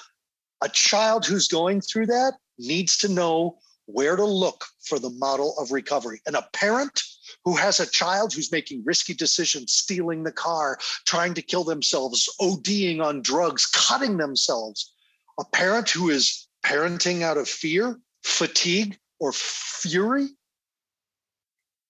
[0.62, 5.56] a child who's going through that needs to know where to look for the model
[5.60, 6.22] of recovery.
[6.26, 7.02] And a parent
[7.44, 12.30] who has a child who's making risky decisions, stealing the car, trying to kill themselves,
[12.40, 14.94] ODing on drugs, cutting themselves,
[15.40, 20.30] a parent who is parenting out of fear, fatigue, or fury,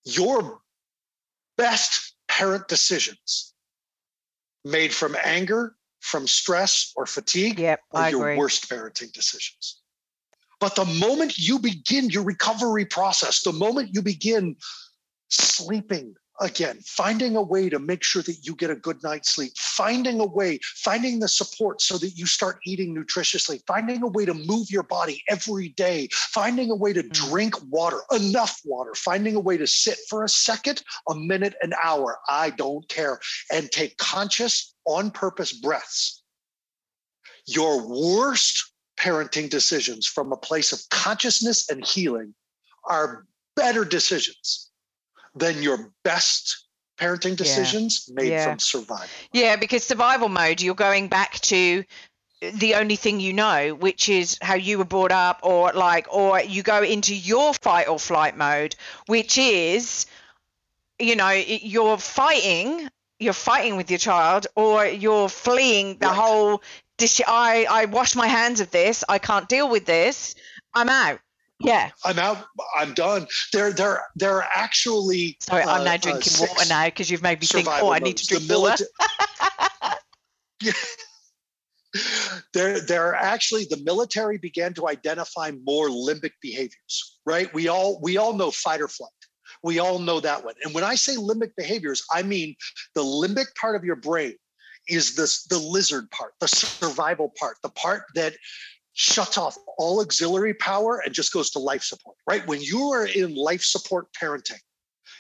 [0.06, 0.60] your
[1.58, 3.54] best parent decisions
[4.66, 8.38] made from anger, from stress, or fatigue yep, are I your agree.
[8.38, 9.82] worst parenting decisions.
[10.60, 14.56] But the moment you begin your recovery process, the moment you begin
[15.30, 19.54] sleeping again, finding a way to make sure that you get a good night's sleep,
[19.58, 24.26] finding a way, finding the support so that you start eating nutritiously, finding a way
[24.26, 27.12] to move your body every day, finding a way to mm.
[27.12, 31.74] drink water, enough water, finding a way to sit for a second, a minute, an
[31.84, 33.20] hour, I don't care,
[33.52, 36.22] and take conscious, on purpose breaths.
[37.48, 42.34] Your worst parenting decisions from a place of consciousness and healing
[42.86, 44.72] are better decisions
[45.36, 46.68] than your best
[47.00, 48.14] parenting decisions yeah.
[48.16, 48.46] made yeah.
[48.46, 49.08] from survival.
[49.32, 51.84] Yeah, because survival mode, you're going back to
[52.54, 56.42] the only thing you know, which is how you were brought up, or like, or
[56.42, 58.76] you go into your fight or flight mode,
[59.08, 60.06] which is,
[61.00, 66.16] you know, you're fighting, you're fighting with your child, or you're fleeing the right.
[66.16, 66.62] whole.
[67.28, 69.04] I I wash my hands of this.
[69.10, 70.36] I can't deal with this.
[70.74, 71.20] I'm out.
[71.64, 71.92] Yeah.
[72.04, 72.46] I'm out.
[72.78, 73.28] I'm done.
[73.52, 75.38] They're they're they're actually.
[75.40, 77.68] Sorry, I'm now uh, drinking uh, water now because you've made me think.
[77.70, 78.86] Oh, I need to drink water.
[80.62, 80.72] yeah.
[82.56, 87.54] They're, they're actually the military began to identify more limbic behaviors, right?
[87.54, 89.12] We all we all know fight or flight.
[89.62, 90.56] We all know that one.
[90.64, 92.56] And when I say limbic behaviors, I mean
[92.96, 94.34] the limbic part of your brain
[94.88, 98.34] is this the lizard part, the survival part, the part that
[98.94, 102.46] shuts off all auxiliary power and just goes to life support, right?
[102.48, 104.60] When you are in life support parenting,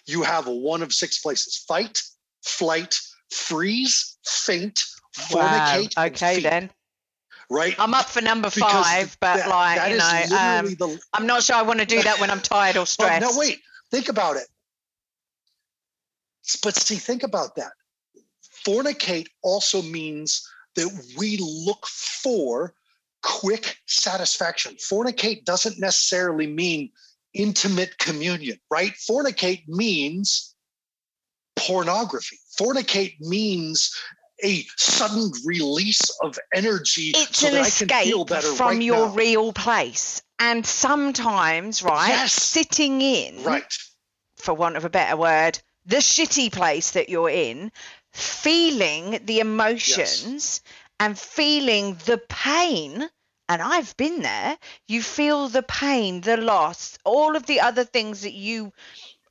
[0.05, 2.01] you have one of six places fight,
[2.45, 2.99] flight,
[3.31, 4.83] freeze, faint,
[5.17, 5.93] fornicate.
[5.97, 6.69] and Okay feed, then.
[7.49, 7.75] Right.
[7.79, 11.25] I'm up for number Because five, but that- like that you know, um, the I'm
[11.27, 13.21] not sure I want to do that when I'm tired or stressed.
[13.21, 13.59] no, wait.
[13.91, 14.47] Think about it.
[16.61, 17.71] But see, think about that.
[18.65, 22.73] Fornicate also means that we look for
[23.23, 24.75] quick satisfaction.
[24.75, 26.91] Fornicate doesn't necessarily mean
[27.33, 28.93] intimate communion, right?
[29.09, 30.53] Fornicate means
[31.55, 32.37] pornography.
[32.59, 33.91] Fornicate means
[34.43, 38.67] a sudden release of energy It's so an that I can feel escape better from
[38.77, 39.13] right your now.
[39.15, 40.21] real place.
[40.39, 42.33] And sometimes, right, Yes.
[42.33, 43.63] sitting in, right.
[44.35, 47.71] for want of a better word, the shitty place that you're in,
[48.11, 50.61] feeling the emotions
[50.99, 53.09] and feeling the pain.
[53.49, 54.57] And I've been there.
[54.87, 58.71] You feel the pain, the loss, all of the other things that you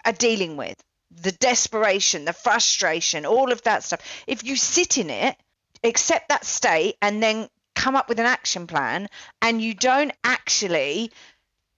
[0.04, 0.76] are dealing with
[1.20, 4.00] the desperation, the frustration, all of that stuff.
[4.26, 5.36] If you sit in it,
[5.84, 9.08] accept that state, and then come up with an action plan,
[9.40, 11.12] and you don't actually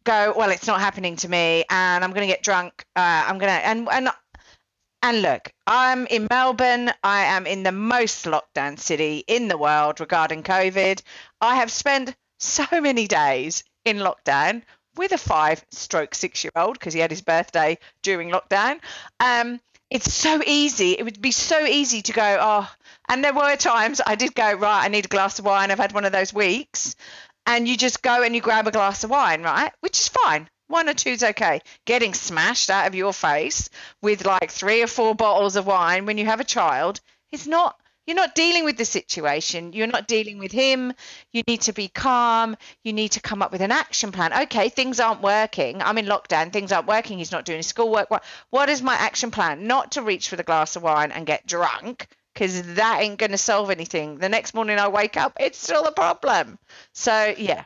[0.04, 2.84] go, well, it's not happening to me, and I'm going to get drunk.
[2.94, 4.08] Uh, I'm going to, and, and,
[5.02, 6.90] and look, I'm in Melbourne.
[7.02, 11.00] I am in the most lockdown city in the world regarding COVID.
[11.40, 12.14] I have spent
[12.44, 14.62] so many days in lockdown
[14.96, 18.78] with a five stroke six year old because he had his birthday during lockdown.
[19.20, 20.92] Um, it's so easy.
[20.92, 22.70] It would be so easy to go, oh,
[23.08, 25.70] and there were times I did go, right, I need a glass of wine.
[25.70, 26.96] I've had one of those weeks.
[27.46, 29.70] And you just go and you grab a glass of wine, right?
[29.80, 30.48] Which is fine.
[30.66, 31.60] One or two's okay.
[31.84, 33.68] Getting smashed out of your face
[34.00, 37.78] with like three or four bottles of wine when you have a child is not
[38.06, 39.72] you're not dealing with the situation.
[39.72, 40.92] You're not dealing with him.
[41.32, 42.56] You need to be calm.
[42.82, 44.42] You need to come up with an action plan.
[44.42, 45.80] Okay, things aren't working.
[45.80, 46.52] I'm in lockdown.
[46.52, 47.18] Things aren't working.
[47.18, 48.10] He's not doing his schoolwork.
[48.10, 49.66] What, what is my action plan?
[49.66, 53.30] Not to reach for the glass of wine and get drunk because that ain't going
[53.30, 54.18] to solve anything.
[54.18, 56.58] The next morning I wake up, it's still a problem.
[56.92, 57.64] So, yeah.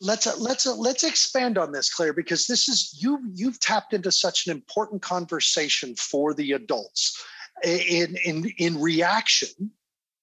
[0.00, 3.92] let's uh, let's uh, let's expand on this claire because this is you you've tapped
[3.92, 7.22] into such an important conversation for the adults
[7.64, 9.70] in in in reaction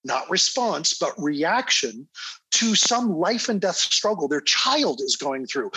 [0.03, 2.07] not response but reaction
[2.51, 5.71] to some life and death struggle their child is going through.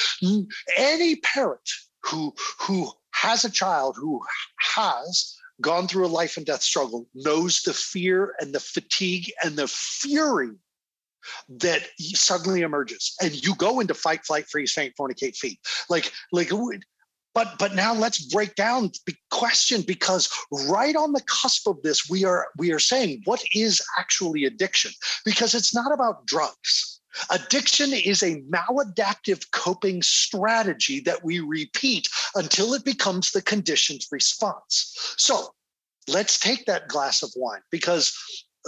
[0.76, 1.68] Any parent
[2.04, 4.20] who who has a child who
[4.60, 9.56] has gone through a life and death struggle knows the fear and the fatigue and
[9.56, 10.52] the fury
[11.48, 13.14] that suddenly emerges.
[13.20, 15.58] And you go into fight flight freeze faint fornicate feed.
[15.88, 16.50] Like like
[17.34, 20.28] but but now let's break down the question because
[20.68, 24.92] right on the cusp of this we are we are saying what is actually addiction?
[25.24, 27.00] Because it's not about drugs.
[27.30, 35.14] Addiction is a maladaptive coping strategy that we repeat until it becomes the conditioned response.
[35.18, 35.52] So
[36.08, 38.16] let's take that glass of wine because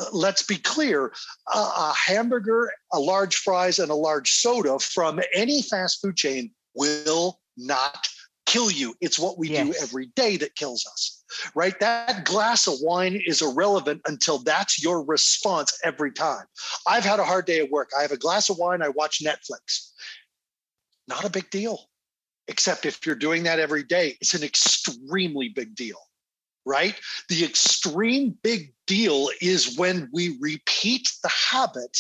[0.01, 1.13] uh, let's be clear
[1.53, 6.51] a, a hamburger a large fries and a large soda from any fast food chain
[6.75, 8.09] will not
[8.53, 8.95] kill you.
[9.01, 11.25] It's what we do every day that kills us,
[11.55, 11.79] right?
[11.81, 16.45] That glass of wine is irrelevant until that's your response every time.
[16.87, 17.91] I've had a hard day at work.
[17.99, 19.93] I have a glass of wine, I watch Netflix.
[21.09, 21.89] Not a big deal,
[22.47, 25.99] except if you're doing that every day, it's an extremely big deal,
[26.67, 26.95] right?
[27.31, 31.97] The extreme big deal is when we repeat the habit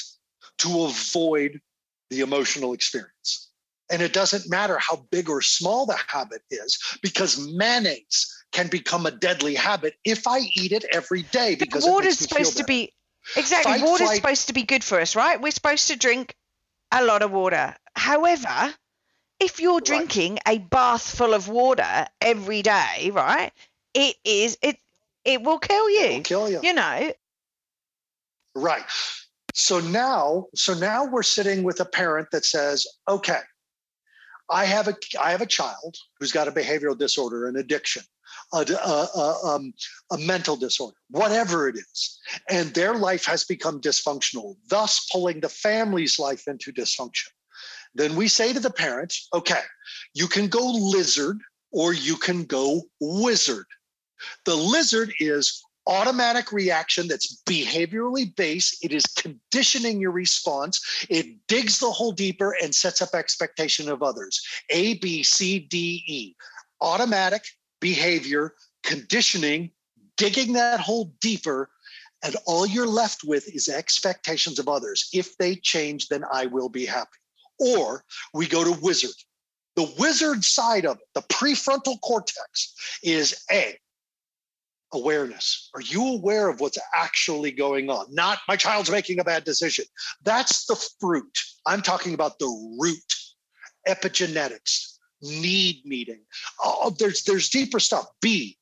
[0.58, 1.62] to avoid
[2.10, 3.51] the emotional experience.
[3.90, 9.06] And it doesn't matter how big or small the habit is, because mayonnaise can become
[9.06, 12.44] a deadly habit if I eat it every day because it water's makes me feel
[12.46, 12.92] supposed to be
[13.36, 16.36] exactly Fight, water's flight- supposed to be good for us right we're supposed to drink
[16.90, 18.74] a lot of water however
[19.40, 19.84] if you're Right.
[19.84, 23.52] drinking a bath full of water every day right
[23.94, 24.76] it is it
[25.24, 26.60] it will kill you It'll kill you.
[26.62, 27.12] you know
[28.54, 28.84] Right.
[29.54, 33.40] So now, so now we're sitting with a parent that says, okay,
[34.52, 38.02] I have a I have a child who's got a behavioral disorder, an addiction,
[38.52, 39.72] a, a, a, um,
[40.12, 42.18] a mental disorder, whatever it is,
[42.50, 47.28] and their life has become dysfunctional, thus pulling the family's life into dysfunction.
[47.94, 49.60] Then we say to the parents, okay,
[50.14, 51.38] you can go lizard
[51.70, 53.66] or you can go wizard.
[54.44, 58.84] The lizard is automatic reaction that's behaviorally based.
[58.84, 61.06] It is conditioning your response.
[61.08, 64.40] It digs the hole deeper and sets up expectation of others.
[64.70, 66.34] A, B, C, D, E.
[66.80, 67.44] Automatic
[67.80, 69.70] behavior, conditioning,
[70.16, 71.70] digging that hole deeper.
[72.24, 75.08] And all you're left with is expectations of others.
[75.12, 77.18] If they change, then I will be happy.
[77.58, 79.10] Or we go to wizard.
[79.74, 83.78] The wizard side of it, the prefrontal cortex, is A,
[84.92, 85.70] awareness.
[85.74, 88.06] Are you aware of what's actually going on?
[88.10, 89.84] Not my child's making a bad decision.
[90.24, 91.38] That's the fruit.
[91.66, 93.14] I'm talking about the root,
[93.88, 96.20] epigenetics, need meeting.
[96.62, 98.06] Oh, there's there's deeper stuff.
[98.20, 98.58] B,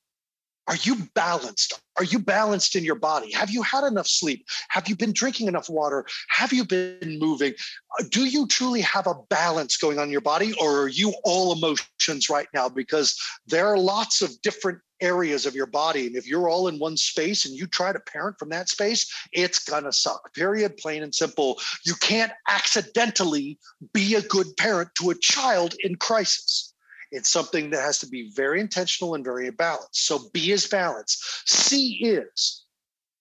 [0.70, 1.80] are you balanced?
[1.96, 3.32] Are you balanced in your body?
[3.32, 4.46] Have you had enough sleep?
[4.68, 6.06] Have you been drinking enough water?
[6.28, 7.54] Have you been moving?
[7.98, 11.12] Uh, do you truly have a balance going on in your body, or are you
[11.24, 12.68] all emotions right now?
[12.68, 13.18] Because
[13.48, 16.06] there are lots of different areas of your body.
[16.06, 19.12] And if you're all in one space and you try to parent from that space,
[19.32, 20.32] it's going to suck.
[20.34, 21.58] Period, plain and simple.
[21.84, 23.58] You can't accidentally
[23.92, 26.69] be a good parent to a child in crisis.
[27.10, 30.06] It's something that has to be very intentional and very balanced.
[30.06, 31.42] So B is balance.
[31.46, 32.64] C is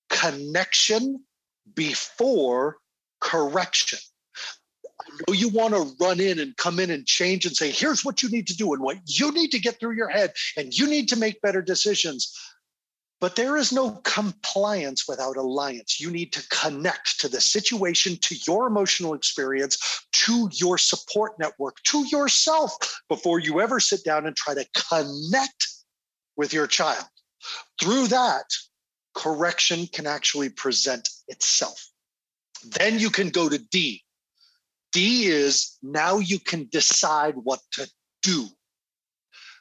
[0.10, 1.24] connection
[1.76, 2.78] before
[3.20, 4.00] correction.
[5.00, 8.04] I know you want to run in and come in and change and say, here's
[8.04, 10.78] what you need to do and what you need to get through your head, and
[10.78, 12.34] you need to make better decisions.
[13.22, 16.00] But there is no compliance without alliance.
[16.00, 19.78] You need to connect to the situation, to your emotional experience,
[20.14, 25.68] to your support network, to yourself before you ever sit down and try to connect
[26.38, 27.06] with your child.
[27.82, 28.46] Through that,
[29.16, 31.90] correction can actually present itself.
[32.64, 34.04] Then you can go to D.
[34.92, 37.90] D is now you can decide what to
[38.22, 38.48] do.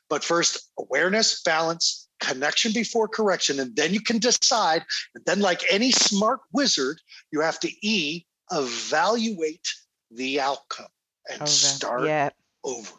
[0.08, 4.84] But first, awareness, balance, connection before correction, and then you can decide.
[5.14, 7.00] And then, like any smart wizard,
[7.32, 9.68] you have to E, evaluate
[10.10, 10.86] the outcome
[11.30, 11.50] and over.
[11.50, 12.30] start yeah.
[12.64, 12.94] over.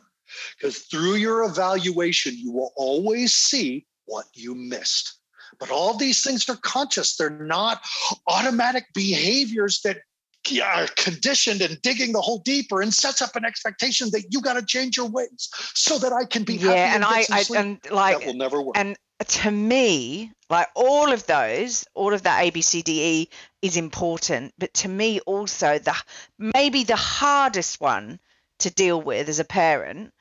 [0.57, 5.19] Because through your evaluation, you will always see what you missed.
[5.59, 7.15] But all these things are conscious.
[7.15, 7.81] They're not
[8.27, 9.97] automatic behaviors that
[10.63, 14.53] are conditioned and digging the hole deeper and sets up an expectation that you got
[14.53, 16.95] to change your ways so that I can be yeah, happy.
[16.95, 18.77] and, and I, I and like that will never work.
[18.77, 18.97] And
[19.27, 23.29] to me, like all of those, all of that A B C D E
[23.61, 25.95] is important, but to me also the
[26.37, 28.19] maybe the hardest one
[28.59, 30.13] to deal with as a parent.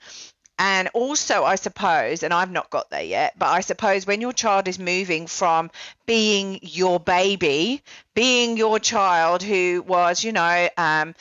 [0.61, 4.33] And also, I suppose, and I've not got there yet, but I suppose when your
[4.33, 5.71] child is moving from
[6.05, 7.81] being your baby,
[8.15, 11.15] being your child who was, you know, um,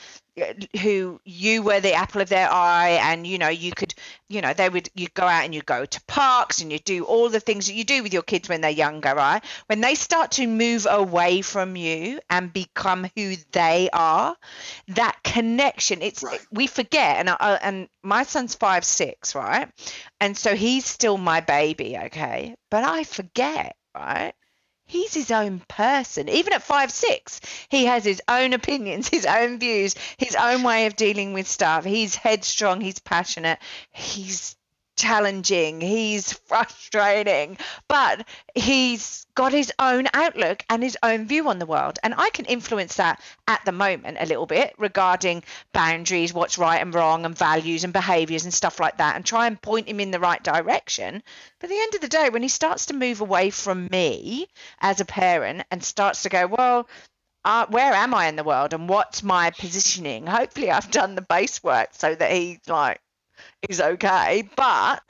[0.80, 3.94] who you were the apple of their eye and you know you could
[4.28, 7.04] you know they would you go out and you go to parks and you do
[7.04, 9.42] all the things that you do with your kids when they're younger right?
[9.66, 14.36] When they start to move away from you and become who they are
[14.88, 16.40] that connection it's right.
[16.50, 19.68] we forget and I, and my son's 5 6 right?
[20.20, 22.54] And so he's still my baby okay?
[22.70, 24.34] But i forget right
[24.88, 26.28] he's his own person.
[26.28, 30.86] Even at five six, he has his own opinions, his own views, his own way
[30.86, 31.84] of dealing with stuff.
[31.84, 33.60] He's headstrong, he's passionate,
[33.92, 34.56] he's
[34.98, 37.56] challenging, he's frustrating,
[37.88, 41.98] but he's got his own outlook and his own view on the world.
[42.02, 46.82] And I can influence that at the moment a little bit regarding boundaries, what's right
[46.82, 50.00] and wrong, and values and behaviors and stuff like that, and try and point him
[50.00, 51.22] in the right direction.
[51.60, 54.48] But at the end of the day, when he starts to move away from me
[54.80, 56.88] as a parent and starts to go, well,
[57.44, 60.26] uh, where am I in the world and what's my positioning?
[60.26, 63.00] Hopefully, I've done the base work so that he's like,
[63.68, 65.02] is okay, but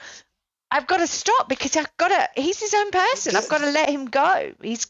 [0.70, 2.40] I've got to stop because I've got to.
[2.40, 3.36] He's his own person.
[3.36, 4.52] I've got to let him go.
[4.62, 4.86] He's,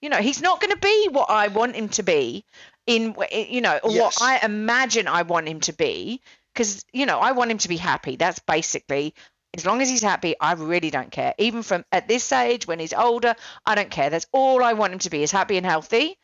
[0.00, 2.44] you know, he's not going to be what I want him to be
[2.86, 4.20] in, you know, or yes.
[4.20, 6.20] what I imagine I want him to be.
[6.52, 8.16] Because you know, I want him to be happy.
[8.16, 9.14] That's basically
[9.54, 11.34] as long as he's happy, I really don't care.
[11.38, 13.34] Even from at this age, when he's older,
[13.66, 14.08] I don't care.
[14.08, 16.18] That's all I want him to be is happy and healthy.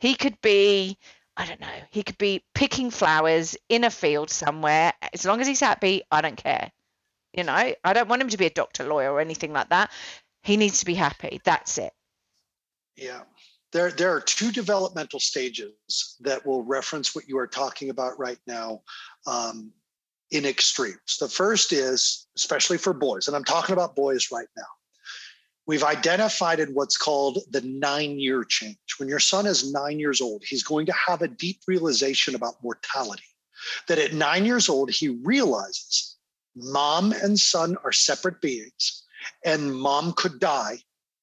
[0.00, 0.98] He could be
[1.36, 1.66] I don't know.
[1.90, 4.92] He could be picking flowers in a field somewhere.
[5.14, 6.70] As long as he's happy, I don't care.
[7.32, 9.90] You know, I don't want him to be a doctor, lawyer, or anything like that.
[10.42, 11.40] He needs to be happy.
[11.44, 11.92] That's it.
[12.96, 13.22] Yeah.
[13.72, 18.38] There, there are two developmental stages that will reference what you are talking about right
[18.46, 18.82] now
[19.26, 19.72] um,
[20.30, 21.16] in extremes.
[21.18, 24.64] The first is, especially for boys, and I'm talking about boys right now,
[25.72, 28.76] We've identified in what's called the nine year change.
[28.98, 32.62] When your son is nine years old, he's going to have a deep realization about
[32.62, 33.22] mortality.
[33.88, 36.18] That at nine years old, he realizes
[36.54, 39.02] mom and son are separate beings,
[39.46, 40.80] and mom could die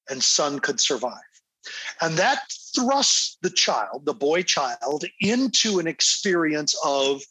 [0.08, 1.30] and son could survive.
[2.00, 2.40] And that
[2.74, 7.22] thrusts the child, the boy child, into an experience of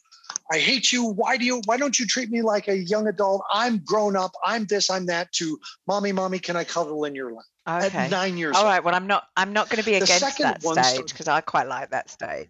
[0.52, 1.04] I hate you.
[1.04, 3.42] Why do you why don't you treat me like a young adult?
[3.52, 4.32] I'm grown up.
[4.44, 7.44] I'm this, I'm that to mommy, mommy, can I cuddle in your lap?
[7.68, 7.98] Okay.
[7.98, 8.64] At nine years old.
[8.64, 8.82] All right.
[8.82, 11.68] Well, I'm not I'm not going to be the against that stage because I quite
[11.68, 12.48] like that stage.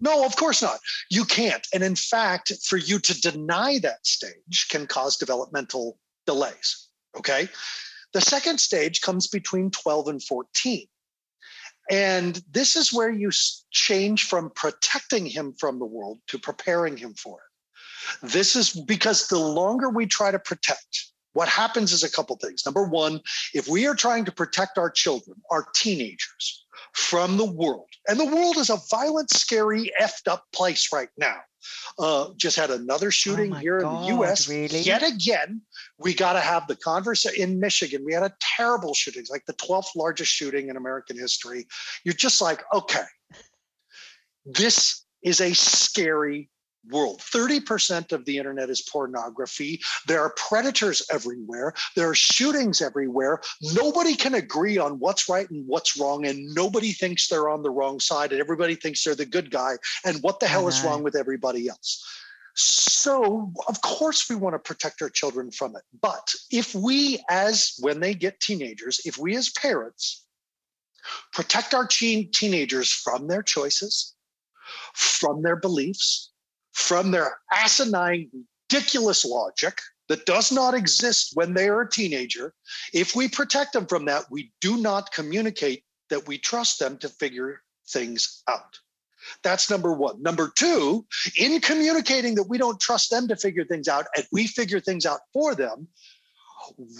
[0.00, 0.80] No, of course not.
[1.10, 1.66] You can't.
[1.72, 6.88] And in fact, for you to deny that stage can cause developmental delays.
[7.16, 7.48] Okay.
[8.12, 10.86] The second stage comes between 12 and 14.
[11.90, 13.30] And this is where you
[13.70, 18.26] change from protecting him from the world to preparing him for it.
[18.32, 22.64] This is because the longer we try to protect, what happens is a couple things.
[22.64, 23.20] Number one,
[23.52, 28.24] if we are trying to protect our children, our teenagers, from the world, and the
[28.24, 31.36] world is a violent, scary, effed up place right now.
[31.98, 34.48] Uh, just had another shooting oh here God, in the US.
[34.48, 34.80] Really?
[34.80, 35.62] Yet again,
[35.98, 38.02] we got to have the converse in Michigan.
[38.04, 41.66] We had a terrible shooting, like the 12th largest shooting in American history.
[42.04, 43.04] You're just like, okay,
[44.44, 46.50] this is a scary
[46.90, 47.20] world.
[47.20, 49.80] 30% of the internet is pornography.
[50.06, 51.74] There are predators everywhere.
[51.96, 53.40] There are shootings everywhere.
[53.74, 57.70] Nobody can agree on what's right and what's wrong, and nobody thinks they're on the
[57.70, 59.76] wrong side, and everybody thinks they're the good guy.
[60.04, 62.04] And what the hell is wrong with everybody else?
[62.56, 65.82] So, of course, we want to protect our children from it.
[66.00, 70.24] But if we, as when they get teenagers, if we as parents
[71.32, 74.14] protect our teen- teenagers from their choices,
[74.94, 76.30] from their beliefs,
[76.74, 78.30] from their asinine,
[78.74, 82.52] ridiculous logic that does not exist when they are a teenager,
[82.92, 87.08] if we protect them from that, we do not communicate that we trust them to
[87.08, 88.78] figure things out.
[89.42, 90.22] That's number one.
[90.22, 91.06] Number two,
[91.38, 95.06] in communicating that we don't trust them to figure things out and we figure things
[95.06, 95.88] out for them,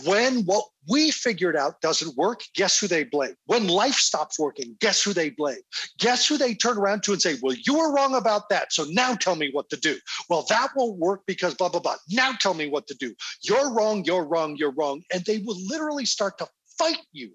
[0.05, 3.35] when what we figured out doesn't work, guess who they blame?
[3.47, 5.61] When life stops working, guess who they blame?
[5.99, 8.73] Guess who they turn around to and say, Well, you were wrong about that.
[8.73, 9.99] So now tell me what to do.
[10.29, 11.97] Well, that won't work because blah, blah, blah.
[12.11, 13.15] Now tell me what to do.
[13.43, 15.03] You're wrong, you're wrong, you're wrong.
[15.12, 16.49] And they will literally start to
[16.79, 17.33] fight you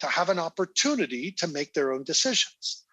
[0.00, 2.84] to have an opportunity to make their own decisions.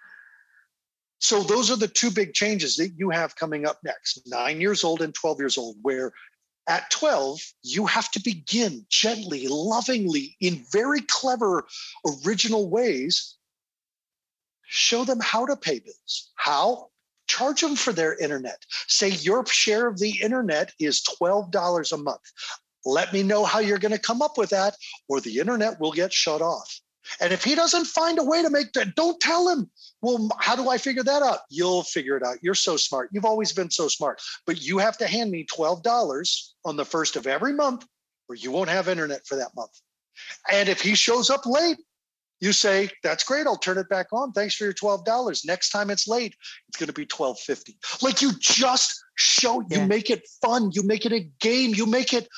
[1.20, 4.84] So those are the two big changes that you have coming up next nine years
[4.84, 6.14] old and 12 years old, where
[6.70, 11.68] at 12, you have to begin gently, lovingly, in very clever,
[12.24, 13.36] original ways.
[14.62, 16.32] Show them how to pay bills.
[16.36, 16.90] How?
[17.28, 18.64] Charge them for their internet.
[18.88, 22.22] Say your share of the internet is $12 a month.
[22.86, 24.76] Let me know how you're going to come up with that,
[25.08, 26.80] or the internet will get shut off.
[27.20, 29.70] And if he doesn't find a way to make that, don't tell him.
[30.02, 31.40] Well, how do I figure that out?
[31.50, 32.38] You'll figure it out.
[32.42, 33.10] You're so smart.
[33.12, 34.22] You've always been so smart.
[34.46, 37.86] But you have to hand me $12 on the first of every month,
[38.28, 39.72] or you won't have internet for that month.
[40.52, 41.78] And if he shows up late,
[42.42, 43.48] you say, that's great.
[43.48, 44.32] I'll turn it back on.
[44.32, 45.46] Thanks for your $12.
[45.46, 46.36] Next time it's late,
[46.70, 47.78] it's going to be 1250.
[48.02, 49.82] Like you just show, yeah.
[49.82, 50.72] you make it fun.
[50.74, 51.74] You make it a game.
[51.74, 52.30] You make it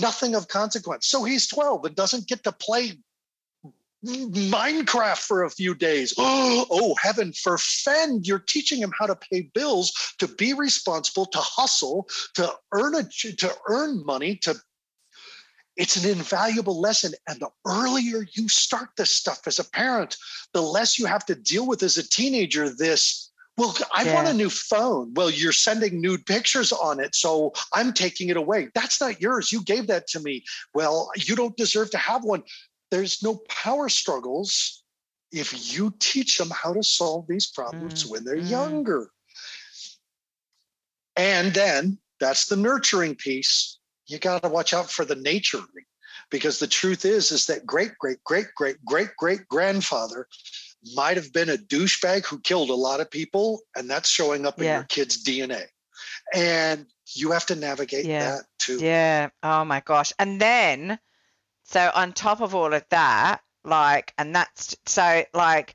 [0.00, 1.06] nothing of consequence.
[1.06, 2.92] So he's 12 and doesn't get to play
[4.06, 6.14] Minecraft for a few days.
[6.68, 8.26] Oh, heaven forfend.
[8.26, 13.04] You're teaching him how to pay bills, to be responsible, to hustle, to earn a
[13.04, 14.56] to earn money, to
[15.76, 17.12] it's an invaluable lesson.
[17.28, 20.16] And the earlier you start this stuff as a parent,
[20.52, 23.30] the less you have to deal with as a teenager this.
[23.58, 24.14] Well, I yeah.
[24.14, 25.14] want a new phone.
[25.14, 27.14] Well, you're sending nude pictures on it.
[27.14, 28.68] So I'm taking it away.
[28.74, 29.50] That's not yours.
[29.50, 30.44] You gave that to me.
[30.74, 32.42] Well, you don't deserve to have one
[32.90, 34.82] there's no power struggles
[35.32, 38.50] if you teach them how to solve these problems mm, when they're mm.
[38.50, 39.10] younger.
[41.16, 43.78] And then that's the nurturing piece.
[44.06, 45.84] You got to watch out for the nurturing
[46.30, 50.26] because the truth is is that great great great great great great grandfather
[50.94, 54.58] might have been a douchebag who killed a lot of people and that's showing up
[54.58, 54.76] in yeah.
[54.76, 55.64] your kid's DNA.
[56.34, 58.30] And you have to navigate yeah.
[58.30, 58.78] that too.
[58.78, 59.30] Yeah.
[59.42, 60.12] Oh my gosh.
[60.18, 60.98] And then
[61.66, 65.74] so on top of all of that, like, and that's so like,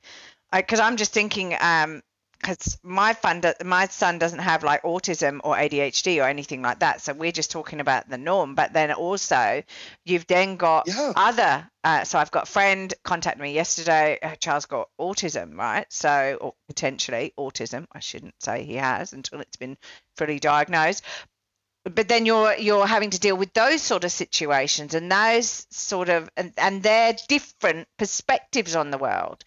[0.52, 2.02] because I'm just thinking, um,
[2.42, 7.02] because my fun, my son doesn't have like autism or ADHD or anything like that.
[7.02, 8.56] So we're just talking about the norm.
[8.56, 9.62] But then also,
[10.06, 11.14] you've then got yeah.
[11.16, 11.70] other.
[11.84, 14.18] Uh, so I've got a friend contacted me yesterday.
[14.22, 15.86] Uh, Charles got autism, right?
[15.92, 17.86] So or potentially autism.
[17.92, 19.78] I shouldn't say he has until it's been
[20.18, 21.04] fully diagnosed
[21.84, 26.10] but then you're you're having to deal with those sort of situations and those sort
[26.10, 29.44] of and, and their different perspectives on the world.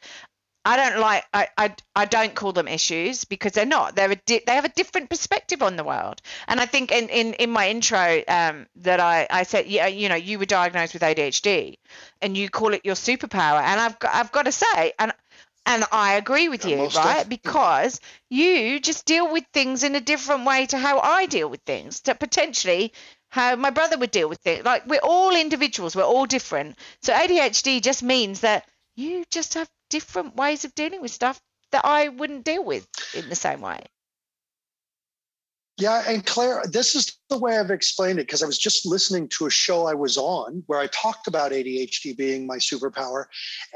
[0.66, 3.96] I don't like I, I i don't call them issues because they're not.
[3.96, 6.22] They're a di- they have a different perspective on the world.
[6.48, 10.08] And i think in in, in my intro um that i i said yeah you
[10.08, 11.74] know you were diagnosed with adhd
[12.22, 13.60] and you call it your superpower.
[13.62, 15.12] And i've got i've got to say and
[15.66, 17.26] and I agree with you, right?
[17.28, 21.62] Because you just deal with things in a different way to how I deal with
[21.62, 22.92] things, to potentially
[23.30, 24.64] how my brother would deal with it.
[24.64, 26.78] Like we're all individuals, we're all different.
[27.02, 31.40] So ADHD just means that you just have different ways of dealing with stuff
[31.72, 33.84] that I wouldn't deal with in the same way.
[35.76, 39.28] Yeah, and Claire, this is the way I've explained it because I was just listening
[39.30, 43.24] to a show I was on where I talked about ADHD being my superpower.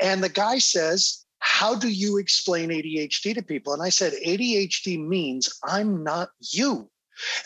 [0.01, 3.73] And the guy says, How do you explain ADHD to people?
[3.73, 6.91] And I said, ADHD means I'm not you.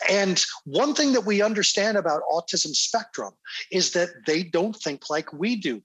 [0.09, 3.33] And one thing that we understand about autism spectrum
[3.71, 5.81] is that they don't think like we do.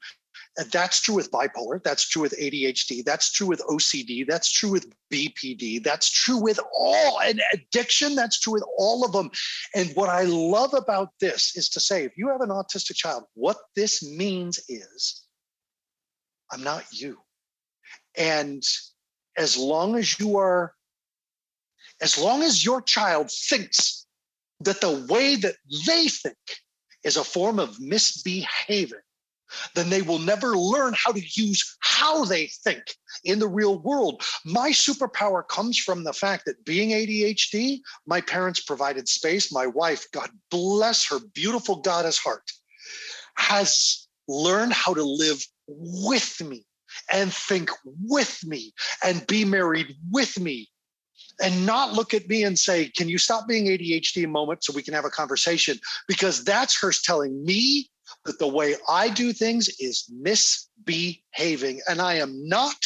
[0.73, 1.83] That's true with bipolar.
[1.83, 3.05] That's true with ADHD.
[3.05, 4.27] That's true with OCD.
[4.27, 5.83] That's true with BPD.
[5.85, 8.15] That's true with all and addiction.
[8.17, 9.31] That's true with all of them.
[9.75, 13.25] And what I love about this is to say, if you have an autistic child,
[13.35, 15.25] what this means is,
[16.51, 17.19] I'm not you.
[18.19, 18.63] And
[19.37, 20.75] as long as you are,
[22.01, 24.07] as long as your child thinks
[24.61, 25.55] that the way that
[25.87, 26.37] they think
[27.05, 28.99] is a form of misbehaving,
[29.75, 32.83] then they will never learn how to use how they think
[33.25, 34.23] in the real world.
[34.45, 39.53] My superpower comes from the fact that being ADHD, my parents provided space.
[39.53, 42.51] My wife, God bless her beautiful goddess heart,
[43.37, 46.67] has learned how to live with me
[47.13, 48.73] and think with me
[49.05, 50.69] and be married with me
[51.41, 54.73] and not look at me and say, Can you stop being ADHD a moment so
[54.73, 55.79] we can have a conversation?
[56.07, 57.91] Because that's her telling me
[58.25, 61.81] that the way I do things is misbehaving.
[61.89, 62.77] And I am not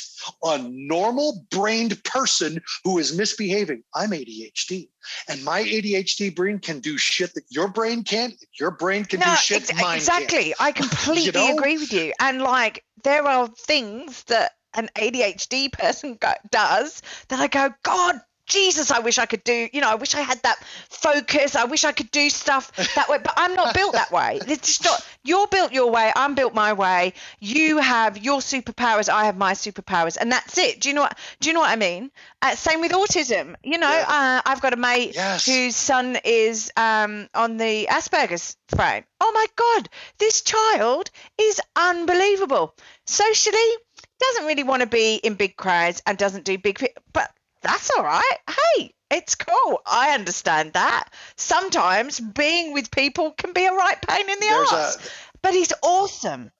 [0.44, 3.82] a normal brained person who is misbehaving.
[3.94, 4.88] I'm ADHD.
[5.28, 8.34] And my ADHD brain can do shit that your brain can't.
[8.58, 10.54] Your brain can no, do shit ex- Exactly.
[10.60, 11.56] I completely you know?
[11.56, 12.12] agree with you.
[12.20, 18.20] And like, there are things that an ADHD person go- does that I go, God
[18.52, 21.56] Jesus, I wish I could do, you know, I wish I had that focus.
[21.56, 24.40] I wish I could do stuff that way, but I'm not built that way.
[24.46, 26.12] It's just not, you're built your way.
[26.14, 27.14] I'm built my way.
[27.40, 29.08] You have your superpowers.
[29.08, 30.18] I have my superpowers.
[30.20, 30.80] And that's it.
[30.80, 32.10] Do you know what, do you know what I mean?
[32.42, 33.56] Uh, same with autism.
[33.62, 34.40] You know, yeah.
[34.44, 35.46] uh, I've got a mate yes.
[35.46, 39.04] whose son is um, on the Asperger's frame.
[39.20, 39.88] Oh my God,
[40.18, 42.74] this child is unbelievable.
[43.06, 43.58] Socially,
[44.20, 47.30] doesn't really want to be in big crowds and doesn't do big, but
[47.62, 48.38] that's all right.
[48.48, 49.80] Hey, it's cool.
[49.86, 51.10] I understand that.
[51.36, 54.96] Sometimes being with people can be a right pain in the there's ass.
[54.96, 56.50] A, but he's awesome.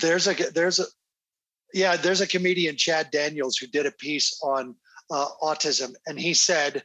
[0.00, 0.84] There's a there's a
[1.72, 4.74] yeah, there's a comedian Chad Daniels who did a piece on
[5.10, 6.82] uh, autism, and he said,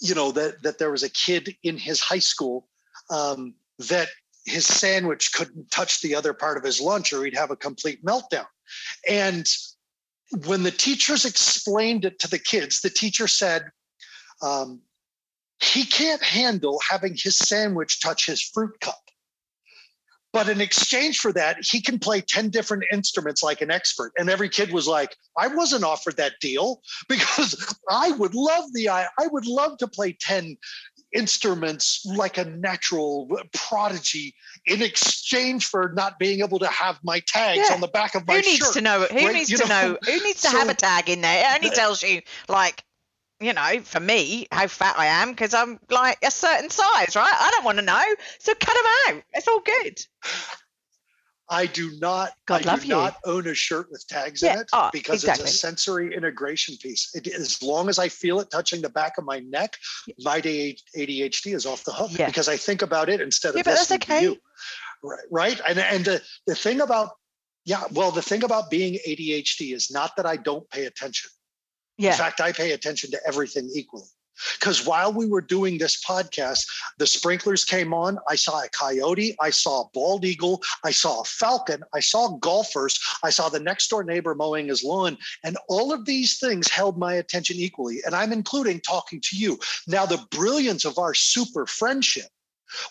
[0.00, 2.68] you know, that that there was a kid in his high school
[3.10, 4.08] um, that
[4.44, 8.04] his sandwich couldn't touch the other part of his lunch, or he'd have a complete
[8.04, 8.46] meltdown.
[9.08, 9.46] And
[10.46, 13.70] when the teachers explained it to the kids, the teacher said,
[14.42, 14.80] um,
[15.62, 19.00] he can't handle having his sandwich touch his fruit cup.
[20.32, 24.12] But in exchange for that, he can play 10 different instruments like an expert.
[24.18, 28.88] And every kid was like, I wasn't offered that deal because I would love the
[28.88, 30.56] I, I would love to play 10
[31.14, 34.34] instruments like a natural prodigy
[34.66, 37.74] in exchange for not being able to have my tags yeah.
[37.74, 38.44] on the back of my shirt.
[38.44, 39.00] Who needs shirt, to know?
[39.00, 39.34] Who right?
[39.34, 39.98] needs you to know, know?
[40.04, 41.44] Who needs to so, have a tag in there?
[41.44, 42.82] It only tells you like
[43.40, 47.34] you know, for me, how fat I am because I'm like a certain size, right?
[47.34, 48.02] I don't want to know.
[48.38, 49.22] So cut them out.
[49.34, 50.00] It's all good.
[51.48, 52.32] I do not.
[52.46, 52.94] God I do you.
[52.94, 54.54] not own a shirt with tags yeah.
[54.54, 55.44] in it oh, because exactly.
[55.44, 57.14] it's a sensory integration piece.
[57.14, 59.76] It, as long as I feel it touching the back of my neck,
[60.20, 62.26] my ADHD is off the hook yeah.
[62.26, 64.22] because I think about it instead of yeah, but that's okay.
[64.22, 64.36] you.
[65.02, 65.60] Right, right.
[65.68, 67.10] And and the the thing about
[67.64, 71.30] yeah, well, the thing about being ADHD is not that I don't pay attention.
[71.96, 72.10] Yeah.
[72.10, 74.08] In fact, I pay attention to everything equally.
[74.58, 76.66] Because while we were doing this podcast,
[76.98, 78.18] the sprinklers came on.
[78.28, 82.36] I saw a coyote, I saw a bald eagle, I saw a falcon, I saw
[82.38, 85.16] golfers, I saw the next door neighbor mowing his lawn.
[85.42, 88.00] And all of these things held my attention equally.
[88.04, 89.58] And I'm including talking to you.
[89.86, 92.26] Now, the brilliance of our super friendship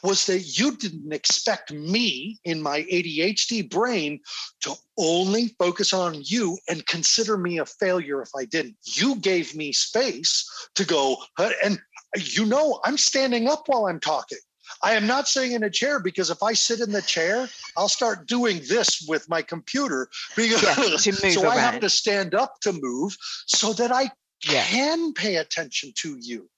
[0.04, 4.20] was that you didn't expect me in my ADHD brain
[4.62, 8.76] to only focus on you and consider me a failure if I didn't.
[8.84, 11.18] You gave me space to go,
[11.64, 11.80] and
[12.18, 14.38] you know, I'm standing up while I'm talking.
[14.82, 17.90] I am not sitting in a chair because if I sit in the chair, I'll
[17.90, 20.98] start doing this with my computer because yeah,
[21.32, 21.52] so around.
[21.52, 23.16] I have to stand up to move
[23.46, 24.12] so that I
[24.48, 24.64] yeah.
[24.64, 26.50] can pay attention to you.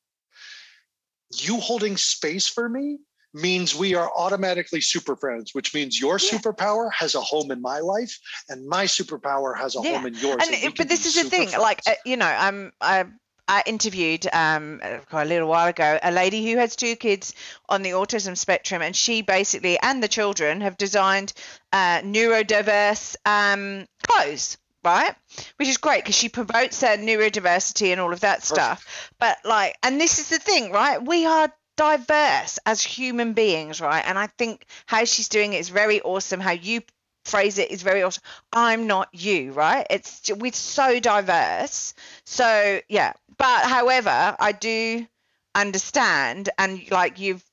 [1.33, 2.99] You holding space for me
[3.35, 6.37] means we are automatically super friends, which means your yeah.
[6.37, 8.17] superpower has a home in my life
[8.49, 9.97] and my superpower has a yeah.
[9.97, 10.37] home in yours.
[10.41, 11.61] And, and but this is the thing, friends.
[11.61, 13.05] like uh, you know, I'm I
[13.47, 17.33] I interviewed um, quite a little while ago a lady who has two kids
[17.67, 21.33] on the autism spectrum, and she basically and the children have designed
[21.73, 25.15] uh, neurodiverse um, clothes right?
[25.57, 29.11] Which is great because she promotes uh, neurodiversity and all of that stuff.
[29.19, 31.03] But like, and this is the thing, right?
[31.03, 34.03] We are diverse as human beings, right?
[34.05, 36.39] And I think how she's doing it is very awesome.
[36.39, 36.81] How you
[37.25, 38.23] phrase it is very awesome.
[38.53, 39.85] I'm not you, right?
[39.89, 41.93] It's we're so diverse.
[42.25, 45.05] So yeah, but however, I do
[45.53, 47.43] understand, and like you've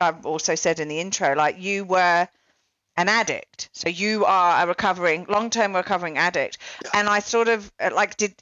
[0.00, 2.28] I've also said in the intro, like you were
[2.96, 3.70] an addict.
[3.72, 6.58] So you are a recovering, long-term recovering addict.
[6.92, 8.34] And I sort of uh, like did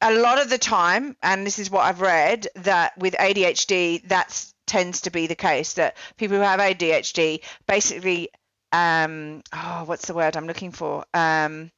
[0.00, 4.44] a lot of the time, and this is what I've read, that with ADHD, that
[4.66, 8.30] tends to be the case that people who have ADHD basically,
[8.72, 11.04] um, oh, what's the word I'm looking for?
[11.12, 11.70] Um,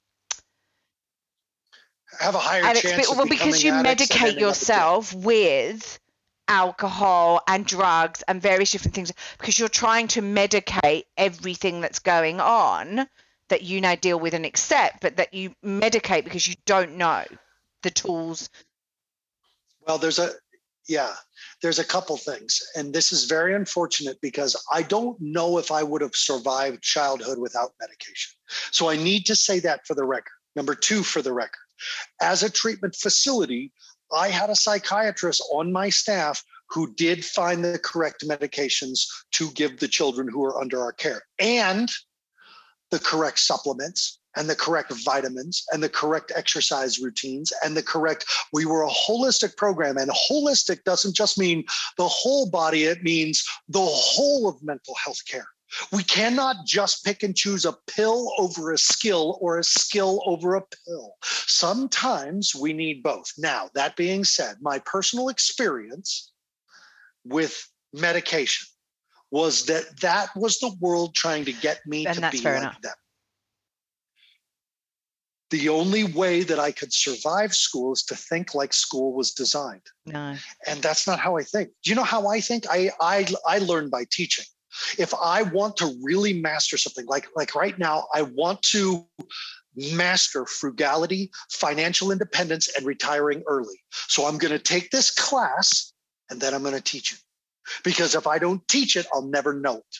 [2.20, 3.10] have a higher addicts, chance.
[3.10, 5.98] well, because you medicate yourself with
[6.46, 12.40] alcohol and drugs and various different things because you're trying to medicate everything that's going
[12.40, 13.08] on
[13.48, 17.24] that you now deal with and accept, but that you medicate because you don't know
[17.82, 18.48] the tools.
[19.86, 20.30] Well, there's a
[20.88, 21.12] yeah,
[21.60, 25.82] there's a couple things, and this is very unfortunate because I don't know if I
[25.82, 28.32] would have survived childhood without medication.
[28.72, 30.32] So I need to say that for the record.
[30.56, 31.60] Number two, for the record,
[32.20, 33.72] as a treatment facility,
[34.12, 39.78] I had a psychiatrist on my staff who did find the correct medications to give
[39.78, 41.90] the children who are under our care and
[42.90, 48.24] the correct supplements and the correct vitamins and the correct exercise routines and the correct
[48.52, 51.64] we were a holistic program and holistic doesn't just mean
[51.98, 55.46] the whole body it means the whole of mental health care
[55.90, 60.54] we cannot just pick and choose a pill over a skill or a skill over
[60.54, 61.14] a pill.
[61.22, 63.32] Sometimes we need both.
[63.38, 66.30] Now, that being said, my personal experience
[67.24, 68.68] with medication
[69.30, 72.80] was that that was the world trying to get me and to be like enough.
[72.82, 72.92] them.
[75.52, 79.86] The only way that I could survive school is to think like school was designed.
[80.06, 80.34] No.
[80.66, 81.68] And that's not how I think.
[81.84, 82.64] Do you know how I think?
[82.70, 84.46] I I I learn by teaching
[84.98, 89.06] if i want to really master something like like right now i want to
[89.76, 95.92] master frugality financial independence and retiring early so i'm going to take this class
[96.30, 97.18] and then i'm going to teach it
[97.84, 99.96] because if i don't teach it i'll never know it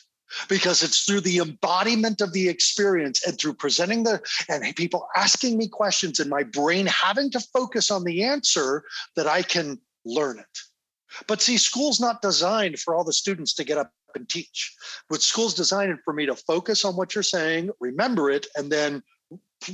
[0.49, 5.57] because it's through the embodiment of the experience and through presenting the and people asking
[5.57, 8.83] me questions and my brain having to focus on the answer
[9.15, 10.57] that i can learn it
[11.27, 14.75] but see school's not designed for all the students to get up and teach.
[15.09, 19.03] With schools designed for me to focus on what you're saying, remember it, and then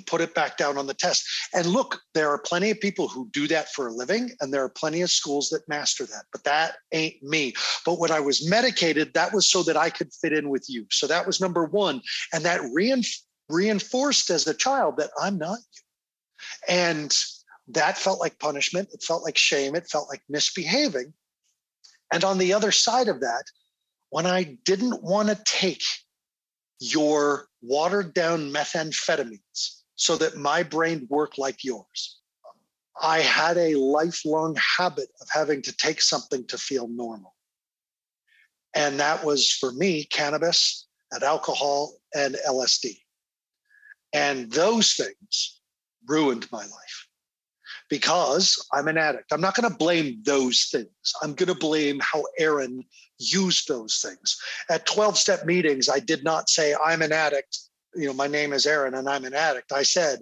[0.06, 1.24] put it back down on the test.
[1.54, 4.64] And look, there are plenty of people who do that for a living, and there
[4.64, 7.54] are plenty of schools that master that, but that ain't me.
[7.86, 10.86] But when I was medicated, that was so that I could fit in with you.
[10.92, 12.02] So that was number one.
[12.34, 12.62] And that
[13.50, 15.82] reinforced as a child that I'm not you.
[16.68, 17.14] And
[17.70, 18.90] that felt like punishment.
[18.94, 19.76] It felt like shame.
[19.76, 21.14] It felt like misbehaving.
[22.12, 23.44] And on the other side of that,
[24.10, 25.84] when I didn't want to take
[26.80, 32.20] your watered down methamphetamines so that my brain worked like yours.
[33.02, 37.36] I had a lifelong habit of having to take something to feel normal.
[38.74, 42.98] And that was for me cannabis and alcohol and LSD.
[44.14, 45.60] And those things
[46.08, 47.08] ruined my life
[47.90, 49.34] because I'm an addict.
[49.34, 51.14] I'm not going to blame those things.
[51.22, 52.86] I'm going to blame how Aaron
[53.18, 54.38] used those things.
[54.70, 57.58] At 12 step meetings, I did not say, I'm an addict.
[57.96, 59.72] You know, my name is Aaron and I'm an addict.
[59.72, 60.20] I said,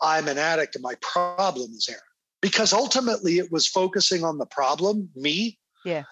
[0.00, 2.00] I'm an addict and my problem is Aaron.
[2.40, 5.58] Because ultimately it was focusing on the problem, me.
[5.84, 6.04] Yeah.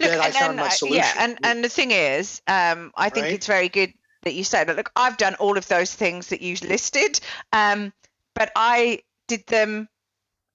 [0.00, 0.98] Look, that I found my solution.
[0.98, 3.34] Yeah, and, and the thing is, um, I think right?
[3.34, 6.40] it's very good that you said, that look, I've done all of those things that
[6.40, 7.20] you listed,
[7.52, 7.92] um,
[8.34, 9.88] but I did them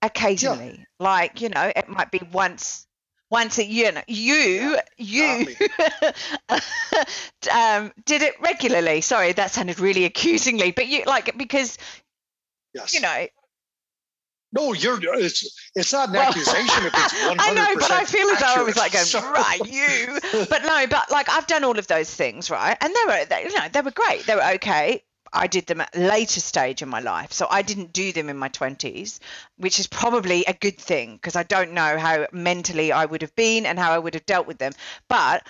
[0.02, 0.78] occasionally.
[0.78, 0.86] Yeah.
[1.00, 2.88] Like, you know, it might be once
[3.32, 5.56] once a you know you yeah, you
[7.52, 11.78] um, did it regularly sorry that sounded really accusingly but you like because
[12.74, 12.94] yes.
[12.94, 13.26] you know
[14.54, 18.04] no, you're it's it's not an well, accusation if it's 100 I know, but I
[18.04, 20.20] feel as though I was like going, right, you.
[20.50, 22.76] But no, but like I've done all of those things, right?
[22.82, 24.26] And they were, they, you know, they were great.
[24.26, 25.04] They were okay.
[25.34, 27.32] I did them at a later stage in my life.
[27.32, 29.20] So I didn't do them in my 20s,
[29.58, 33.36] which is probably a good thing because I don't know how mentally I would have
[33.36, 34.74] been and how I would have dealt with them.
[35.08, 35.48] But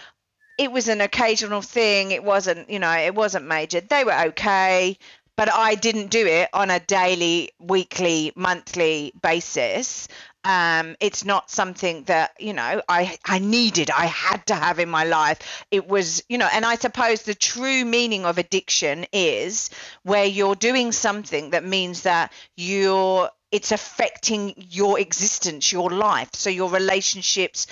[0.57, 2.11] it was an occasional thing.
[2.11, 3.81] It wasn't, you know, it wasn't major.
[3.81, 4.97] They were okay,
[5.35, 10.07] but I didn't do it on a daily, weekly, monthly basis.
[10.43, 14.89] Um, it's not something that you know I I needed, I had to have in
[14.89, 15.65] my life.
[15.71, 19.69] It was you know, and I suppose the true meaning of addiction is
[20.03, 26.29] where you're doing something that means that you're it's affecting your existence your life.
[26.33, 27.67] So your relationships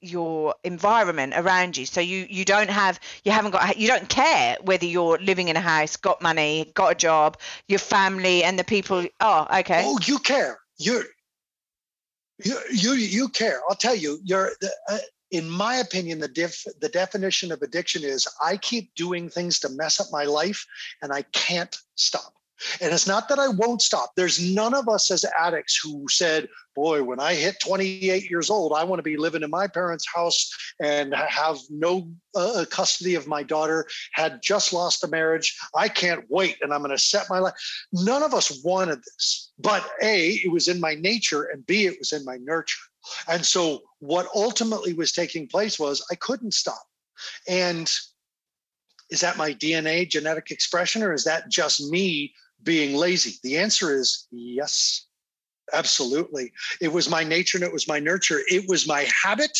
[0.00, 1.86] your environment around you.
[1.86, 5.56] So you you don't have you haven't got you don't care whether you're living in
[5.56, 9.82] a house got money got a job your family and the people oh okay.
[9.84, 10.60] Oh you care.
[10.78, 11.04] You're
[12.44, 14.52] you you, you care i'll tell you you're
[14.88, 14.98] uh,
[15.32, 19.70] in my opinion, the def, the definition of addiction is I keep doing things to
[19.70, 20.64] mess up my life
[21.00, 22.34] and I can't stop.
[22.80, 24.12] And it's not that I won't stop.
[24.16, 28.72] There's none of us as addicts who said, boy, when I hit 28 years old,
[28.72, 30.50] I want to be living in my parents' house
[30.80, 35.56] and have no uh, uh, custody of my daughter, had just lost a marriage.
[35.74, 37.54] I can't wait and I'm going to set my life.
[37.92, 39.52] None of us wanted this.
[39.58, 42.80] But A, it was in my nature, and B, it was in my nurture.
[43.28, 46.82] And so what ultimately was taking place was I couldn't stop.
[47.48, 47.90] And
[49.10, 52.32] is that my DNA genetic expression, or is that just me
[52.62, 53.38] being lazy?
[53.42, 55.06] The answer is yes.
[55.72, 56.52] Absolutely.
[56.80, 58.40] It was my nature and it was my nurture.
[58.50, 59.56] It was my habit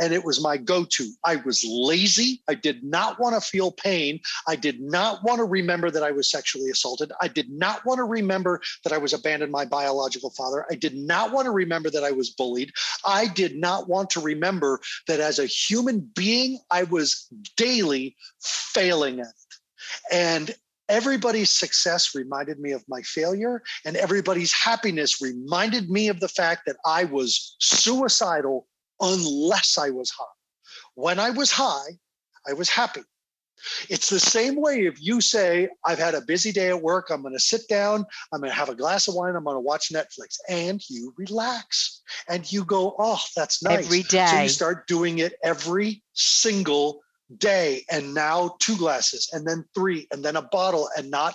[0.00, 1.12] and it was my go to.
[1.24, 2.42] I was lazy.
[2.48, 4.20] I did not want to feel pain.
[4.48, 7.12] I did not want to remember that I was sexually assaulted.
[7.20, 10.66] I did not want to remember that I was abandoned by biological father.
[10.70, 12.72] I did not want to remember that I was bullied.
[13.04, 19.20] I did not want to remember that as a human being, I was daily failing
[19.20, 19.54] at it.
[20.10, 20.54] And
[20.92, 26.62] everybody's success reminded me of my failure, and everybody's happiness reminded me of the fact
[26.66, 28.68] that I was suicidal
[29.00, 30.36] unless I was high.
[30.94, 31.98] When I was high,
[32.46, 33.02] I was happy.
[33.88, 37.22] It's the same way if you say, I've had a busy day at work, I'm
[37.22, 39.60] going to sit down, I'm going to have a glass of wine, I'm going to
[39.60, 43.86] watch Netflix, and you relax and you go, Oh, that's nice.
[43.86, 44.26] Every day.
[44.26, 47.00] So you start doing it every single
[47.38, 51.34] day and now two glasses and then three and then a bottle and not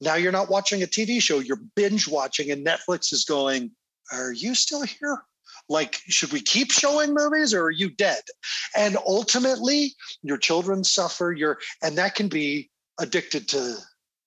[0.00, 3.70] now you're not watching a TV show, you're binge watching and Netflix is going,
[4.12, 5.22] Are you still here?
[5.68, 8.22] Like, should we keep showing movies or are you dead?
[8.74, 13.76] And ultimately, your children suffer, your and that can be addicted to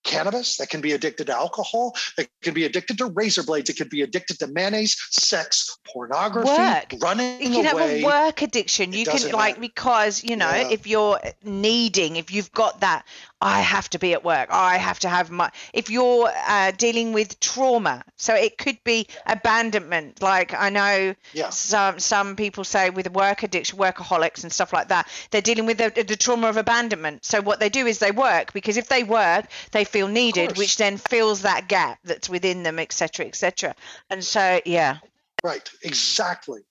[0.04, 3.78] cannabis, that can be addicted to alcohol, that can be addicted to razor blades, it
[3.78, 6.94] could be addicted to mayonnaise, sex, pornography, work.
[7.02, 8.02] running you can away.
[8.02, 8.94] have a work addiction.
[8.94, 9.62] You can like matter.
[9.62, 10.70] because you know Yeah.
[10.70, 13.06] if you're needing, if you've got that,
[13.44, 14.48] I have to be at work.
[14.52, 15.52] I have to have my.
[15.74, 20.22] If you're uh, dealing with trauma, so it could be abandonment.
[20.22, 21.50] Like I know Yeah.
[21.50, 25.78] some some people say with work addiction, workaholics and stuff like that, they're dealing with
[25.78, 27.26] the, the trauma of abandonment.
[27.26, 30.78] So what they do is they work because if they work, they feel needed, which
[30.78, 33.76] then fills that gap that's within them, etc., etc.
[34.10, 35.00] And so yeah,
[35.44, 36.62] Right, exactly.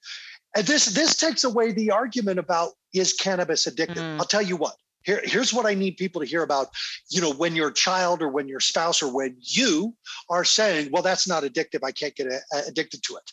[0.56, 3.96] And this this takes away the argument about is cannabis addictive?
[3.98, 4.18] Mm.
[4.18, 4.76] I'll tell you what.
[5.04, 6.68] Here, here's what I need people to hear about.
[7.10, 9.94] You know, when your child or when your spouse or when you
[10.28, 11.80] are saying, "Well, that's not addictive.
[11.84, 13.32] I can't get uh, addicted to it."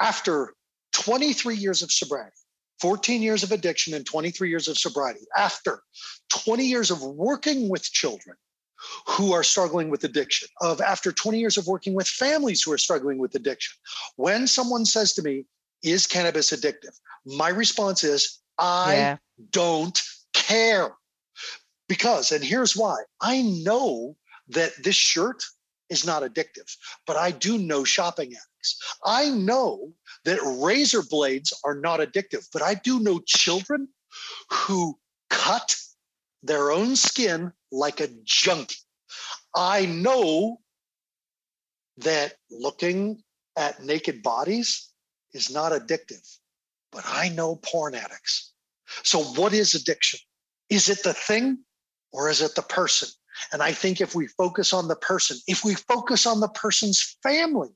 [0.00, 0.54] After
[0.92, 2.36] 23 years of sobriety,
[2.80, 5.82] 14 years of addiction, and 23 years of sobriety, after
[6.30, 8.36] 20 years of working with children
[9.06, 12.78] who are struggling with addiction, of after 20 years of working with families who are
[12.78, 13.74] struggling with addiction,
[14.16, 15.44] when someone says to me,
[15.82, 16.98] Is cannabis addictive?
[17.24, 19.16] My response is, I yeah,
[19.50, 20.00] don't
[20.42, 20.92] care.
[21.88, 24.16] Because, and here's why I know
[24.48, 25.42] that this shirt
[25.90, 26.74] is not addictive,
[27.06, 28.78] but I do know shopping addicts.
[29.04, 29.92] I know
[30.24, 33.88] that razor blades are not addictive, but I do know children
[34.50, 35.76] who cut
[36.42, 38.76] their own skin like a junkie.
[39.54, 40.60] I know
[41.98, 43.22] that looking
[43.56, 44.88] at naked bodies
[45.34, 46.26] is not addictive,
[46.90, 48.52] but I know porn addicts.
[49.02, 50.20] So, what is addiction?
[50.72, 51.58] Is it the thing
[52.14, 53.10] or is it the person?
[53.52, 57.18] And I think if we focus on the person, if we focus on the person's
[57.22, 57.68] family,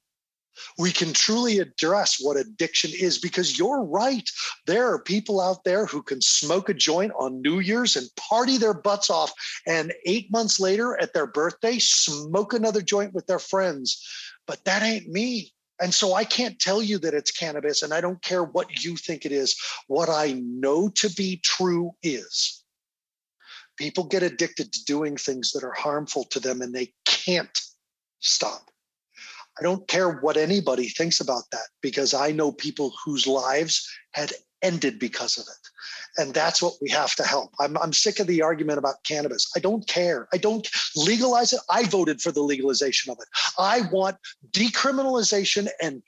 [0.78, 4.26] we can truly address what addiction is because you're right.
[4.66, 8.56] There are people out there who can smoke a joint on New Year's and party
[8.56, 9.30] their butts off,
[9.66, 14.02] and eight months later at their birthday, smoke another joint with their friends.
[14.46, 15.52] But that ain't me.
[15.82, 18.96] And so I can't tell you that it's cannabis, and I don't care what you
[18.96, 19.54] think it is.
[19.86, 22.62] What I know to be true is
[23.76, 27.60] people get addicted to doing things that are harmful to them and they can't
[28.20, 28.70] stop.
[29.58, 34.32] I don't care what anybody thinks about that because I know people whose lives had
[34.62, 36.22] ended because of it.
[36.22, 37.52] And that's what we have to help.
[37.60, 39.50] I'm, I'm sick of the argument about cannabis.
[39.56, 40.28] I don't care.
[40.32, 40.66] I don't
[40.96, 41.60] legalize it.
[41.70, 43.28] I voted for the legalization of it.
[43.58, 44.16] I want
[44.52, 46.02] decriminalization and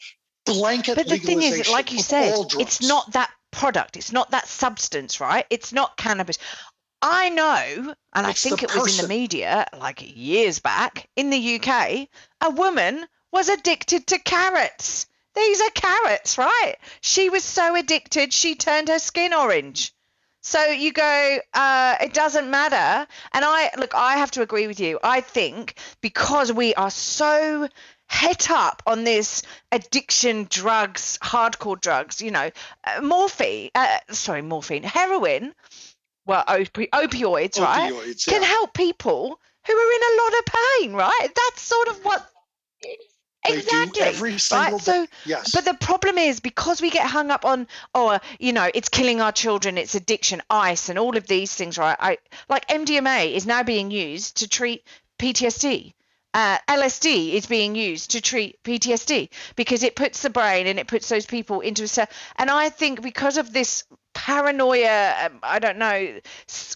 [0.45, 3.97] blanket But the thing is, legalization like you said, it's not that product.
[3.97, 5.47] It's not that substance, right?
[5.51, 6.39] It's not cannabis.
[7.01, 11.61] I know, and I think it was in the media like years back in the
[11.61, 12.09] UK,
[12.41, 15.07] a woman was addicted to carrots.
[15.35, 16.77] These are carrots, right?
[17.01, 19.93] She was so addicted, she turned her skin orange.
[20.41, 23.07] So you go, uh, it doesn't matter.
[23.33, 24.99] And I look, I have to agree with you.
[25.03, 27.69] I think because we are so
[28.07, 32.51] het up on this addiction drugs, hardcore drugs, you know,
[32.85, 35.55] uh, morphine, uh, sorry, morphine, heroin,
[36.29, 40.93] well, opi- opioids, right, Opioids, can help people who are in a lot of pain,
[40.93, 41.29] right?
[41.35, 42.31] That's sort of what.
[43.45, 44.03] Exactly.
[44.03, 44.81] every single right?
[44.81, 45.07] So.
[45.25, 45.53] Yes.
[45.53, 48.91] but the problem is because we get hung up on, oh, uh, you know, it's
[48.91, 51.97] killing our children, it's addiction, ice, and all of these things, right?
[51.99, 52.19] I
[52.51, 54.85] like MDMA is now being used to treat
[55.19, 55.95] PTSD.
[56.35, 60.87] Uh, LSD is being used to treat PTSD because it puts the brain and it
[60.87, 62.07] puts those people into a.
[62.37, 66.21] And I think because of this paranoia, um, I don't know,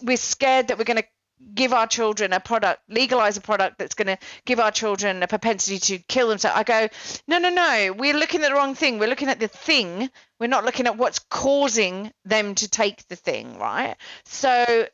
[0.01, 1.07] we're scared that we're going to
[1.53, 5.27] give our children a product, legalize a product that's going to give our children a
[5.27, 6.57] propensity to kill themselves.
[6.57, 6.87] I go,
[7.27, 8.99] no, no, no, we're looking at the wrong thing.
[8.99, 10.09] We're looking at the thing.
[10.39, 13.95] We're not looking at what's causing them to take the thing, right?
[14.25, 14.87] So,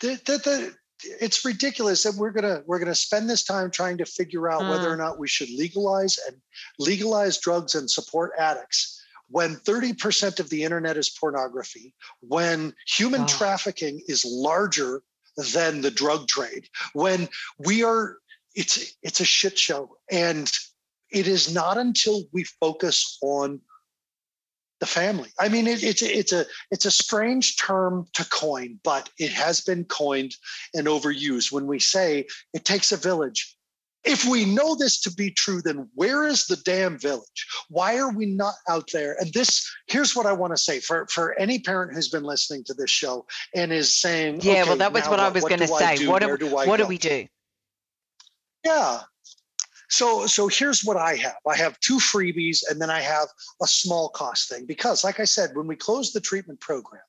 [0.00, 0.74] the, the, the,
[1.04, 4.88] it's ridiculous that we're gonna we're gonna spend this time trying to figure out whether
[4.88, 4.92] Mm.
[4.92, 6.36] or not we should legalize and
[6.78, 13.26] legalize drugs and support addicts when 30% of the internet is pornography, when human Oh.
[13.26, 15.02] trafficking is larger
[15.52, 17.28] than the drug trade, when
[17.58, 18.18] we are
[18.54, 19.98] it's it's a shit show.
[20.10, 20.50] And
[21.10, 23.60] it is not until we focus on
[24.80, 25.30] the family.
[25.38, 29.60] I mean, it, it's it's a it's a strange term to coin, but it has
[29.60, 30.34] been coined
[30.74, 31.52] and overused.
[31.52, 33.56] When we say it takes a village,
[34.04, 37.46] if we know this to be true, then where is the damn village?
[37.68, 39.16] Why are we not out there?
[39.20, 42.64] And this here's what I want to say for for any parent who's been listening
[42.64, 45.60] to this show and is saying, yeah, okay, well, that was what I was going
[45.60, 45.96] to say.
[45.96, 46.10] do?
[46.10, 47.26] What, do, do what do we do?
[48.64, 49.00] Yeah.
[49.88, 51.36] So so here's what I have.
[51.46, 53.28] I have two freebies and then I have
[53.62, 57.02] a small cost thing because like I said when we closed the treatment program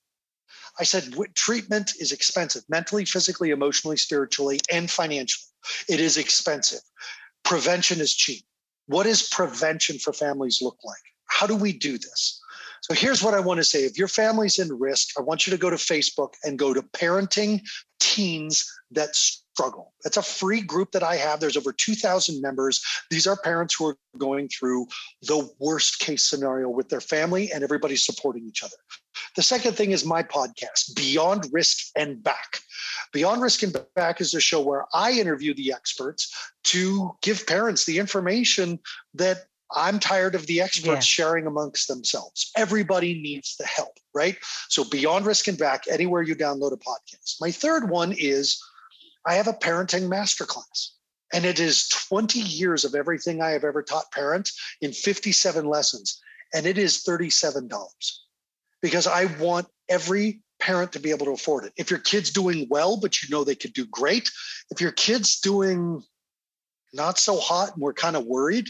[0.79, 5.47] I said treatment is expensive mentally, physically, emotionally, spiritually and financially.
[5.87, 6.81] It is expensive.
[7.43, 8.45] Prevention is cheap.
[8.87, 11.01] What does prevention for families look like?
[11.25, 12.41] How do we do this?
[12.81, 13.83] So here's what I want to say.
[13.83, 16.81] If your family's in risk, I want you to go to Facebook and go to
[16.81, 17.61] Parenting
[17.99, 19.19] Teens That
[19.59, 19.91] Struggle.
[20.05, 21.41] That's a free group that I have.
[21.41, 22.81] There's over 2,000 members.
[23.09, 24.87] These are parents who are going through
[25.21, 28.77] the worst case scenario with their family, and everybody's supporting each other.
[29.35, 32.61] The second thing is my podcast, Beyond Risk and Back.
[33.11, 36.33] Beyond Risk and Back is a show where I interview the experts
[36.65, 38.79] to give parents the information
[39.15, 39.39] that
[39.75, 41.23] I'm tired of the experts Yeah.
[41.25, 42.49] sharing amongst themselves.
[42.55, 44.37] Everybody needs the help, right?
[44.69, 47.41] So Beyond Risk and Back, anywhere you download a podcast.
[47.41, 48.57] My third one is
[49.29, 50.89] I have a parenting masterclass.
[51.31, 56.19] And it is 20 years of everything I have ever taught parents in 57 lessons.
[56.51, 57.69] And it is $37
[58.81, 61.73] because I want every parent to be able to afford it.
[61.77, 64.31] If your kid's doing well, but you know they could do great,
[64.71, 66.01] if your kid's doing
[66.91, 68.67] not so hot and we're kind of worried,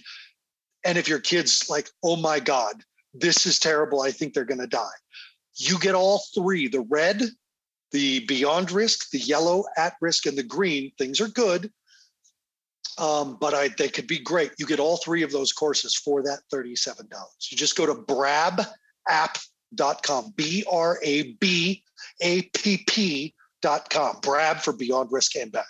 [0.83, 2.83] and if your kid's like, oh my God,
[3.13, 4.99] this is terrible, I think they're going to die,
[5.55, 7.21] you get all three the red,
[7.91, 10.91] the beyond risk, the yellow at risk, and the green.
[10.97, 11.71] Things are good.
[12.97, 14.51] Um, but I, they could be great.
[14.57, 17.07] You get all three of those courses for that $37.
[17.49, 18.73] You just go to brabapp.com,
[20.35, 21.83] B R A B
[22.21, 25.65] A P P dot com, Brab for Beyond Risk and Back.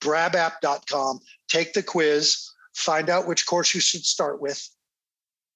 [0.00, 4.68] Brabapp.com, take the quiz, find out which course you should start with.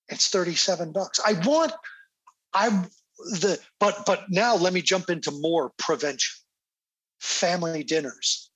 [0.08, 1.20] It's 37 bucks.
[1.24, 1.72] I want,
[2.52, 2.84] I,
[3.24, 6.34] the, but, but now let me jump into more prevention.
[7.20, 8.50] Family dinners,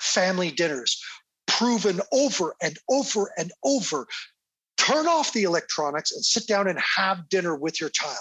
[0.00, 1.02] family dinners,
[1.46, 4.06] proven over and over and over.
[4.76, 8.18] Turn off the electronics and sit down and have dinner with your child.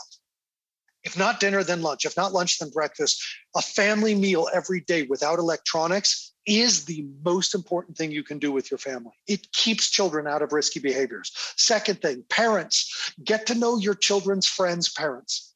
[1.04, 2.06] If not dinner, then lunch.
[2.06, 3.22] If not lunch, then breakfast.
[3.56, 8.52] A family meal every day without electronics is the most important thing you can do
[8.52, 9.14] with your family.
[9.28, 11.32] It keeps children out of risky behaviors.
[11.58, 15.53] Second thing, parents, get to know your children's friends' parents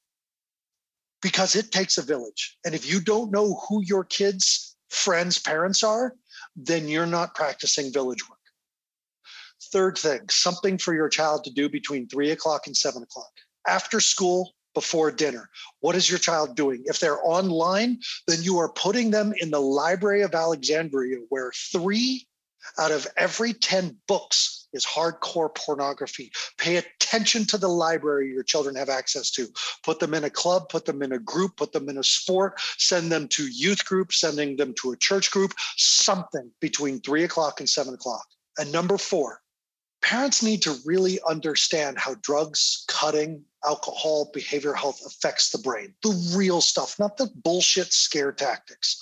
[1.21, 2.57] because it takes a village.
[2.65, 6.13] And if you don't know who your kids' friends' parents are,
[6.55, 8.37] then you're not practicing village work.
[9.71, 13.31] Third thing, something for your child to do between three o'clock and seven o'clock.
[13.67, 15.49] After school, before dinner.
[15.79, 16.83] What is your child doing?
[16.85, 22.27] If they're online, then you are putting them in the Library of Alexandria, where three
[22.77, 26.31] out of every 10 books is hardcore pornography.
[26.59, 26.75] Pay
[27.07, 29.47] attention to the library your children have access to.
[29.83, 32.59] Put them in a club, put them in a group, put them in a sport,
[32.77, 37.59] send them to youth group, sending them to a church group, something between three o'clock
[37.59, 38.25] and seven o'clock.
[38.57, 39.41] And number four,
[40.01, 45.93] parents need to really understand how drugs, cutting, alcohol, behavior health affects the brain.
[46.03, 49.01] The real stuff, not the bullshit scare tactics,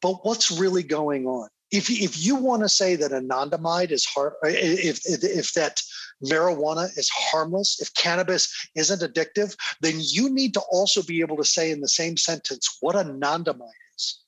[0.00, 4.34] but what's really going on if, if you want to say that anandamide is hard,
[4.44, 5.80] if, if, if that
[6.24, 11.44] marijuana is harmless, if cannabis isn't addictive, then you need to also be able to
[11.44, 14.20] say in the same sentence what anandamide is.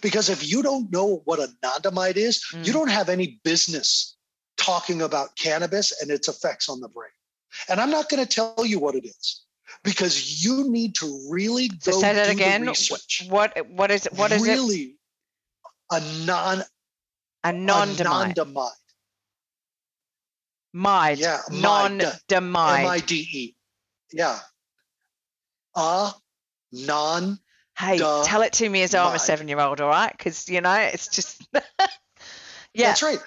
[0.00, 2.66] Because if you don't know what anandamide is, mm.
[2.66, 4.16] you don't have any business
[4.56, 7.10] talking about cannabis and its effects on the brain.
[7.68, 9.42] And I'm not going to tell you what it is
[9.82, 12.66] because you need to really go say that again.
[13.28, 14.96] What what is what is really, it?
[15.90, 16.62] a non
[17.44, 18.34] Anandamide.
[18.34, 18.70] Anandamide.
[20.72, 21.18] Mide.
[21.18, 21.40] Yeah.
[21.50, 22.80] Non-demide.
[22.80, 23.54] M-I-D-E.
[24.12, 24.38] Yeah.
[25.76, 26.12] A
[26.72, 27.38] non.
[27.78, 30.12] Hey, tell it to me as I'm a seven-year-old, all right?
[30.16, 31.46] Because you know it's just.
[31.54, 32.88] yeah.
[32.88, 33.18] That's right.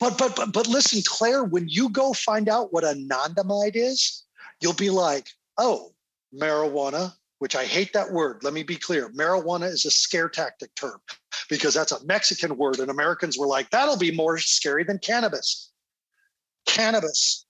[0.00, 1.44] But but but but listen, Claire.
[1.44, 4.24] When you go find out what anandamide is,
[4.60, 5.28] you'll be like,
[5.58, 5.92] oh,
[6.34, 8.42] marijuana, which I hate that word.
[8.42, 9.10] Let me be clear.
[9.10, 11.00] Marijuana is a scare tactic term
[11.48, 12.78] because that's a Mexican word.
[12.78, 15.65] And Americans were like, that'll be more scary than cannabis.
[16.66, 17.46] Cannabis,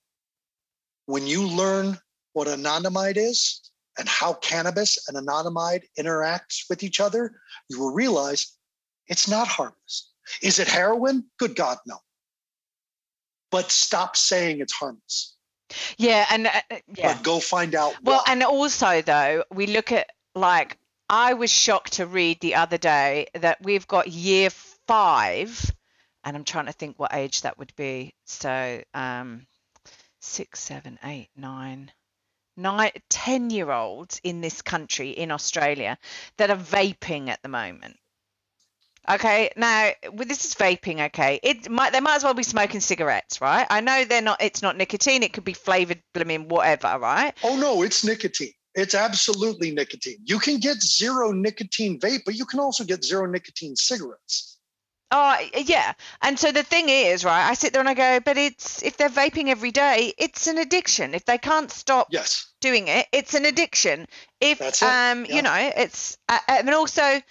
[1.05, 1.97] when you learn
[2.33, 7.39] what anandamide is and how cannabis and anandamide interact with each other,
[7.69, 8.55] you will realize
[9.07, 10.11] it's not harmless.
[10.41, 11.25] Is it heroin?
[11.39, 11.97] Good God, no.
[13.49, 15.35] But stop saying it's harmless.
[15.97, 17.13] Yeah, and uh, uh, yeah.
[17.13, 17.95] But go find out.
[18.03, 20.77] Well, and also though, we look at like
[21.09, 24.49] I was shocked to read the other day that we've got year
[24.87, 25.71] five,
[26.27, 28.13] and I'm trying to think what age that would be.
[28.25, 29.47] So um,
[30.19, 31.89] six, seven, eight, nine,
[32.57, 35.97] nine, ten year olds in this country in Australia
[36.35, 37.95] that are vaping at the moment.
[39.09, 41.05] Okay, now well, this is vaping.
[41.05, 43.65] Okay, it might they might as well be smoking cigarettes, right?
[43.69, 44.41] I know they're not.
[44.41, 45.23] It's not nicotine.
[45.23, 47.33] It could be flavored, blooming whatever, right?
[47.41, 48.51] Oh no, it's nicotine.
[48.75, 50.17] It's absolutely nicotine.
[50.25, 54.56] You can get zero nicotine vape, but you can also get zero nicotine cigarettes.
[55.09, 57.49] Oh yeah, and so the thing is, right?
[57.49, 60.57] I sit there and I go, but it's if they're vaping every day, it's an
[60.57, 61.13] addiction.
[61.13, 62.47] If they can't stop yes.
[62.59, 64.05] doing it, it's an addiction.
[64.41, 65.35] If um, yeah.
[65.35, 67.21] you know, it's uh, and also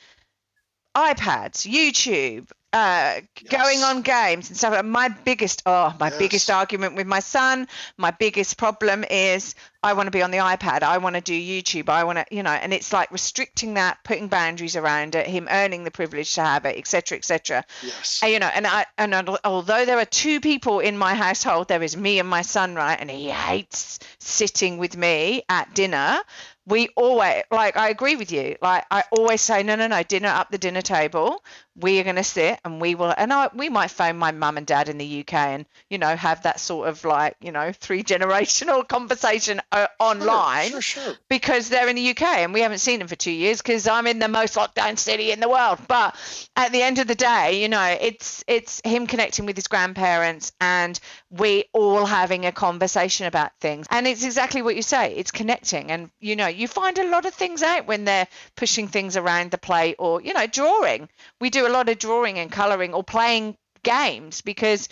[0.97, 3.51] iPads, YouTube, uh, yes.
[3.51, 4.85] going on games and stuff.
[4.85, 6.19] My biggest, oh, my yes.
[6.19, 10.39] biggest argument with my son, my biggest problem is I want to be on the
[10.39, 10.83] iPad.
[10.83, 11.89] I want to do YouTube.
[11.89, 15.49] I want to, you know, and it's like restricting that, putting boundaries around it, him
[15.51, 17.65] earning the privilege to have it, etc., etc.
[17.83, 18.21] Yes.
[18.23, 19.15] And, you know, and I, and
[19.45, 22.99] although there are two people in my household, there is me and my son, right,
[22.99, 26.21] and he hates sitting with me at dinner
[26.67, 28.57] we always like i agree with you.
[28.61, 31.43] Like i always say no no no dinner up the dinner table.
[31.79, 34.57] We are going to sit and we will and I, we might phone my mum
[34.57, 37.73] and dad in the uk and you know have that sort of like you know
[37.87, 41.15] three generational conversation uh, online sure, sure, sure.
[41.29, 44.07] because they're in the uk and we haven't seen them for two years because i'm
[44.07, 45.79] in the most lockdown city in the world.
[45.87, 46.17] But
[46.57, 50.53] at the end of the day you know it's it's him connecting with his grandparents
[50.61, 50.99] and
[51.31, 53.87] we all having a conversation about things.
[53.91, 55.91] And it's exactly what you say it's connecting.
[55.91, 59.51] And you know you find a lot of things out when they're pushing things around
[59.51, 61.09] the plate or you know drawing.
[61.41, 64.89] We do a lot of drawing and coloring or playing games because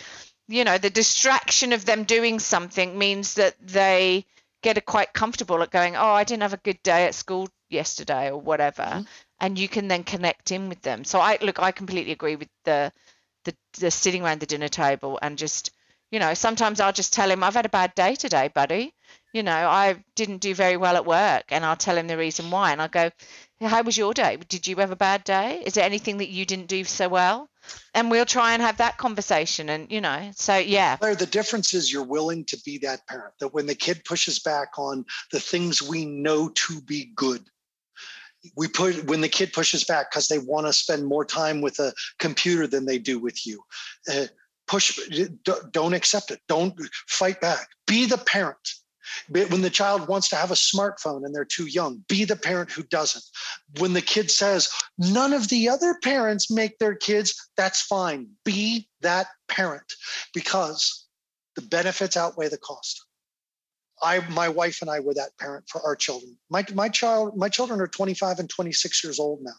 [0.47, 4.25] you know the distraction of them doing something means that they
[4.61, 8.29] get quite comfortable at going oh i didn't have a good day at school yesterday
[8.29, 8.83] or whatever.
[8.83, 9.01] Mm-hmm.
[9.41, 11.03] and you can then connect in with them.
[11.03, 12.91] So i look i completely agree with the,
[13.43, 15.71] the the sitting around the dinner table and just
[16.11, 18.93] you know sometimes i'll just tell him i've had a bad day today buddy
[19.35, 22.49] you know i didn't do very well at work and i'll tell him the reason
[22.49, 23.09] why and i'll go
[23.61, 24.37] how was your day?
[24.49, 25.63] Did you have a bad day?
[25.65, 27.49] Is there anything that you didn't do so well?
[27.93, 29.69] And we'll try and have that conversation.
[29.69, 30.97] And, you know, so yeah.
[30.97, 34.39] Claire, the difference is you're willing to be that parent, that when the kid pushes
[34.39, 37.41] back on the things we know to be good,
[38.55, 41.79] we put when the kid pushes back because they want to spend more time with
[41.79, 43.63] a computer than they do with you.
[44.11, 44.25] Uh,
[44.67, 44.99] push,
[45.71, 46.39] don't accept it.
[46.47, 47.67] Don't fight back.
[47.87, 48.75] Be the parent
[49.29, 52.71] when the child wants to have a smartphone and they're too young, be the parent
[52.71, 53.23] who doesn't.
[53.79, 58.27] When the kid says, none of the other parents make their kids, that's fine.
[58.43, 59.93] Be that parent
[60.33, 61.05] because
[61.55, 63.05] the benefits outweigh the cost.
[64.01, 66.37] I, my wife and I were that parent for our children.
[66.49, 69.51] My, my child, my children are 25 and 26 years old now.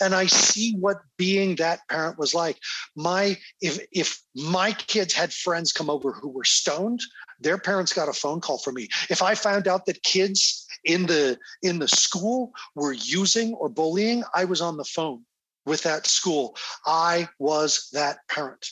[0.00, 2.58] and I see what being that parent was like.
[2.94, 7.00] My if if my kids had friends come over who were stoned,
[7.40, 8.88] their parents got a phone call from me.
[9.10, 14.24] If I found out that kids in the in the school were using or bullying,
[14.34, 15.24] I was on the phone
[15.64, 16.56] with that school.
[16.86, 18.66] I was that parent.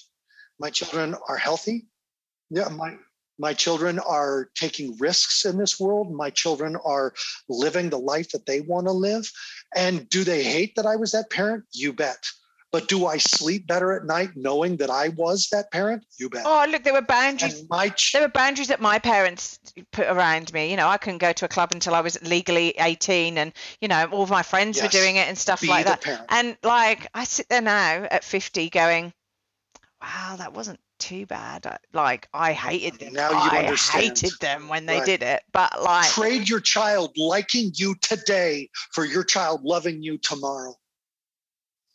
[0.59, 1.87] My children are healthy.
[2.51, 2.97] Yeah, my
[3.39, 6.13] my children are taking risks in this world.
[6.13, 7.15] My children are
[7.49, 9.29] living the life that they want to live.
[9.75, 11.65] And do they hate that I was that parent?
[11.73, 12.25] You bet.
[12.75, 16.05] But do I sleep better at night knowing that I was that parent?
[16.19, 16.43] You bet.
[16.45, 17.65] Oh, look, there were boundaries.
[17.95, 19.61] Ch- there were boundaries that my parents
[19.93, 20.73] put around me.
[20.73, 23.87] You know, I couldn't go to a club until I was legally 18, and you
[23.87, 24.87] know, all of my friends yes.
[24.87, 26.01] were doing it and stuff Be like that.
[26.01, 26.25] Parent.
[26.31, 29.13] And like, I sit there now at 50, going,
[30.03, 31.79] "Wow, that wasn't too bad.
[31.93, 33.13] Like I hated them.
[33.13, 34.05] Now you I understand.
[34.05, 35.07] hated them when they right.
[35.07, 35.45] did it.
[35.53, 40.75] But like trade your child liking you today for your child loving you tomorrow.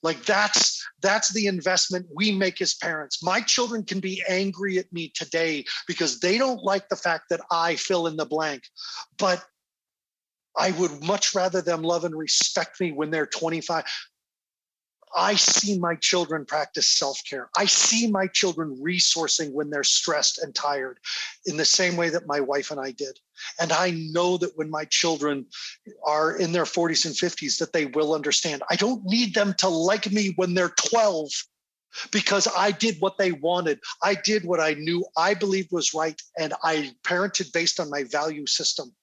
[0.01, 3.21] Like that's that's the investment we make as parents.
[3.23, 7.41] My children can be angry at me today because they don't like the fact that
[7.51, 8.63] I fill in the blank.
[9.17, 9.43] But
[10.57, 13.83] I would much rather them love and respect me when they're 25.
[15.15, 17.49] I see my children practice self care.
[17.57, 20.99] I see my children resourcing when they're stressed and tired
[21.45, 23.19] in the same way that my wife and I did.
[23.59, 25.45] And I know that when my children
[26.05, 28.61] are in their 40s and 50s, that they will understand.
[28.69, 31.29] I don't need them to like me when they're 12
[32.11, 33.79] because I did what they wanted.
[34.03, 36.21] I did what I knew I believed was right.
[36.37, 38.93] And I parented based on my value system.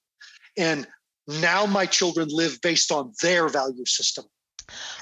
[0.57, 0.87] And
[1.27, 4.25] now my children live based on their value system.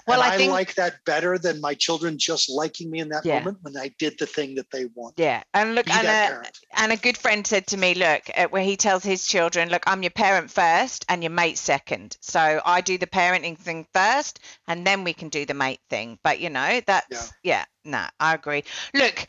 [0.07, 3.09] Well, and I, think, I like that better than my children just liking me in
[3.09, 3.39] that yeah.
[3.39, 5.15] moment when I did the thing that they want.
[5.17, 6.43] Yeah, and look, and a,
[6.77, 9.83] and a good friend said to me, look, uh, where he tells his children, look,
[9.87, 12.17] I'm your parent first and your mate second.
[12.21, 16.19] So I do the parenting thing first, and then we can do the mate thing.
[16.23, 18.63] But you know, that's yeah, yeah no, I agree.
[18.93, 19.27] Look,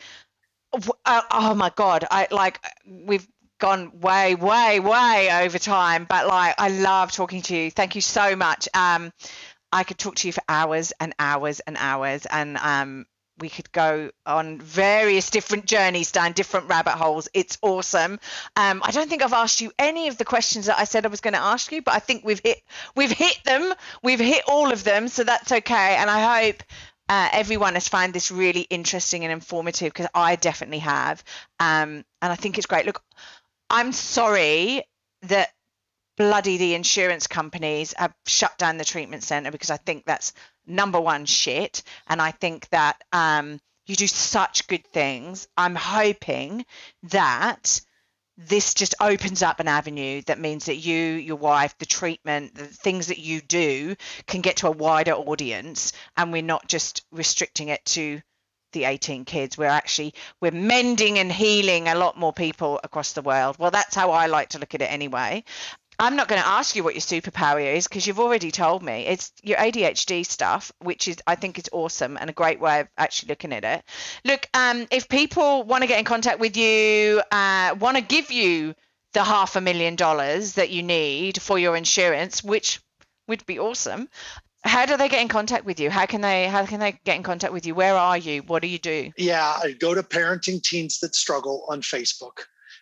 [1.05, 3.27] uh, oh my god, I like we've
[3.59, 7.71] gone way, way, way over time, but like I love talking to you.
[7.71, 8.69] Thank you so much.
[8.75, 9.13] Um,
[9.73, 13.07] I could talk to you for hours and hours and hours, and um,
[13.39, 17.29] we could go on various different journeys down different rabbit holes.
[17.35, 18.19] It's awesome.
[18.57, 21.09] Um, I don't think I've asked you any of the questions that I said I
[21.09, 22.63] was going to ask you, but I think we've hit
[22.95, 23.73] we've hit them.
[24.03, 25.97] We've hit all of them, so that's okay.
[25.97, 26.63] And I hope
[27.09, 31.23] uh, everyone has found this really interesting and informative because I definitely have.
[31.61, 32.87] Um, and I think it's great.
[32.87, 33.03] Look,
[33.69, 34.85] I'm sorry
[35.23, 35.51] that
[36.17, 40.33] bloody the insurance companies have shut down the treatment center because I think that's
[40.67, 41.83] number one shit.
[42.07, 45.49] And I think that um, you do such good things.
[45.57, 46.65] I'm hoping
[47.05, 47.81] that
[48.39, 52.67] this just opens up an avenue that means that you, your wife, the treatment, the
[52.67, 57.69] things that you do can get to a wider audience and we're not just restricting
[57.69, 58.21] it to
[58.73, 63.23] the 18 kids we're actually we're mending and healing a lot more people across the
[63.23, 65.43] world well that's how i like to look at it anyway
[65.99, 69.07] I'm not going to ask you what your superpower is because you've already told me.
[69.07, 72.89] It's your ADHD stuff, which is I think is awesome and a great way of
[72.99, 73.83] actually looking at it.
[74.25, 78.31] Look, um, if people want to get in contact with you, uh, want to give
[78.31, 78.75] you
[79.15, 82.81] the half a million dollars that you need for your insurance, which
[83.27, 84.09] would be awesome.
[84.65, 85.91] How do they get in contact with you?
[85.91, 87.75] How can they how can they get in contact with you?
[87.75, 88.43] Where are you?
[88.43, 89.13] What do you do?
[89.17, 92.41] Yeah, I go to Parenting Teens That Struggle on Facebook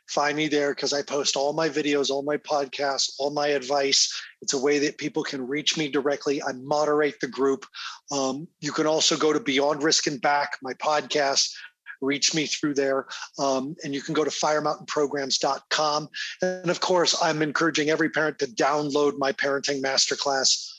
[0.08, 4.12] find me there because I post all my videos, all my podcasts, all my advice.
[4.42, 6.42] It's a way that people can reach me directly.
[6.42, 7.66] I moderate the group.
[8.12, 11.52] Um, you can also go to Beyond Risk and Back, my podcast.
[12.00, 13.06] Reach me through there.
[13.38, 16.08] Um, and you can go to firemountainprograms.com.
[16.42, 20.73] And of course, I'm encouraging every parent to download my parenting masterclass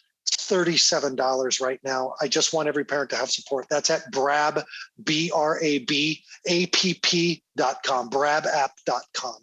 [0.50, 2.14] $37 right now.
[2.22, 3.68] I just want every parent to have support.
[3.70, 4.64] That's at Brab,
[5.04, 9.38] B R A B A P P dot com, brabapp.com.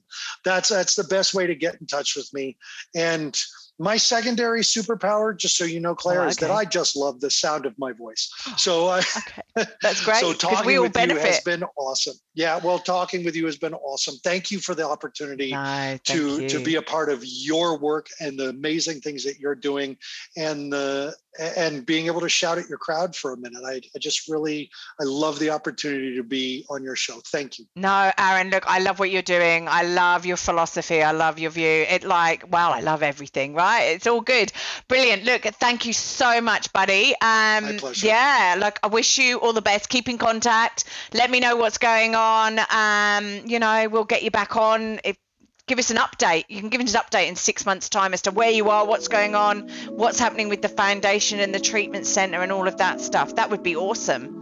[0.45, 2.57] That's that's the best way to get in touch with me.
[2.95, 3.39] And
[3.83, 6.31] my secondary superpower, just so you know, Claire, oh, okay.
[6.31, 8.33] is that I just love the sound of my voice.
[8.47, 9.71] Oh, so I, okay.
[9.83, 10.21] that's great.
[10.21, 11.21] so talking we with benefit.
[11.21, 12.15] you has been awesome.
[12.35, 14.15] Yeah, well, talking with you has been awesome.
[14.23, 18.39] Thank you for the opportunity no, to to be a part of your work and
[18.39, 19.97] the amazing things that you're doing,
[20.37, 23.63] and the and being able to shout at your crowd for a minute.
[23.67, 27.21] I, I just really I love the opportunity to be on your show.
[27.27, 27.67] Thank you.
[27.77, 29.69] No, Aaron, look, I love what you're doing.
[29.69, 31.03] I love your philosophy.
[31.03, 31.87] I love your view.
[31.89, 33.85] It like, well, I love everything, right?
[33.95, 34.53] It's all good.
[34.89, 35.25] Brilliant.
[35.25, 37.15] Look, thank you so much, buddy.
[37.21, 38.07] Um My pleasure.
[38.07, 39.89] yeah, look, I wish you all the best.
[39.89, 40.85] Keep in contact.
[41.15, 42.59] Let me know what's going on.
[42.71, 45.17] Um, you know, we'll get you back on if
[45.67, 46.45] give us an update.
[46.49, 48.87] You can give us an update in six months' time as to where you are,
[48.87, 52.79] what's going on, what's happening with the foundation and the treatment centre and all of
[52.79, 53.37] that stuff.
[53.37, 54.39] That would be awesome.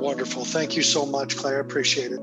[0.00, 0.44] Wonderful.
[0.44, 1.60] Thank you so much, Claire.
[1.60, 2.20] Appreciate it.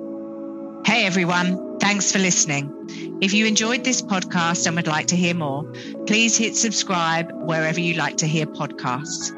[0.85, 1.79] Hey, everyone.
[1.79, 3.17] Thanks for listening.
[3.21, 5.63] If you enjoyed this podcast and would like to hear more,
[6.05, 9.33] please hit subscribe wherever you like to hear podcasts.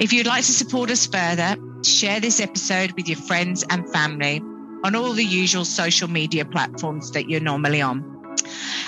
[0.00, 4.42] If you'd like to support us further, share this episode with your friends and family
[4.84, 8.36] on all the usual social media platforms that you're normally on.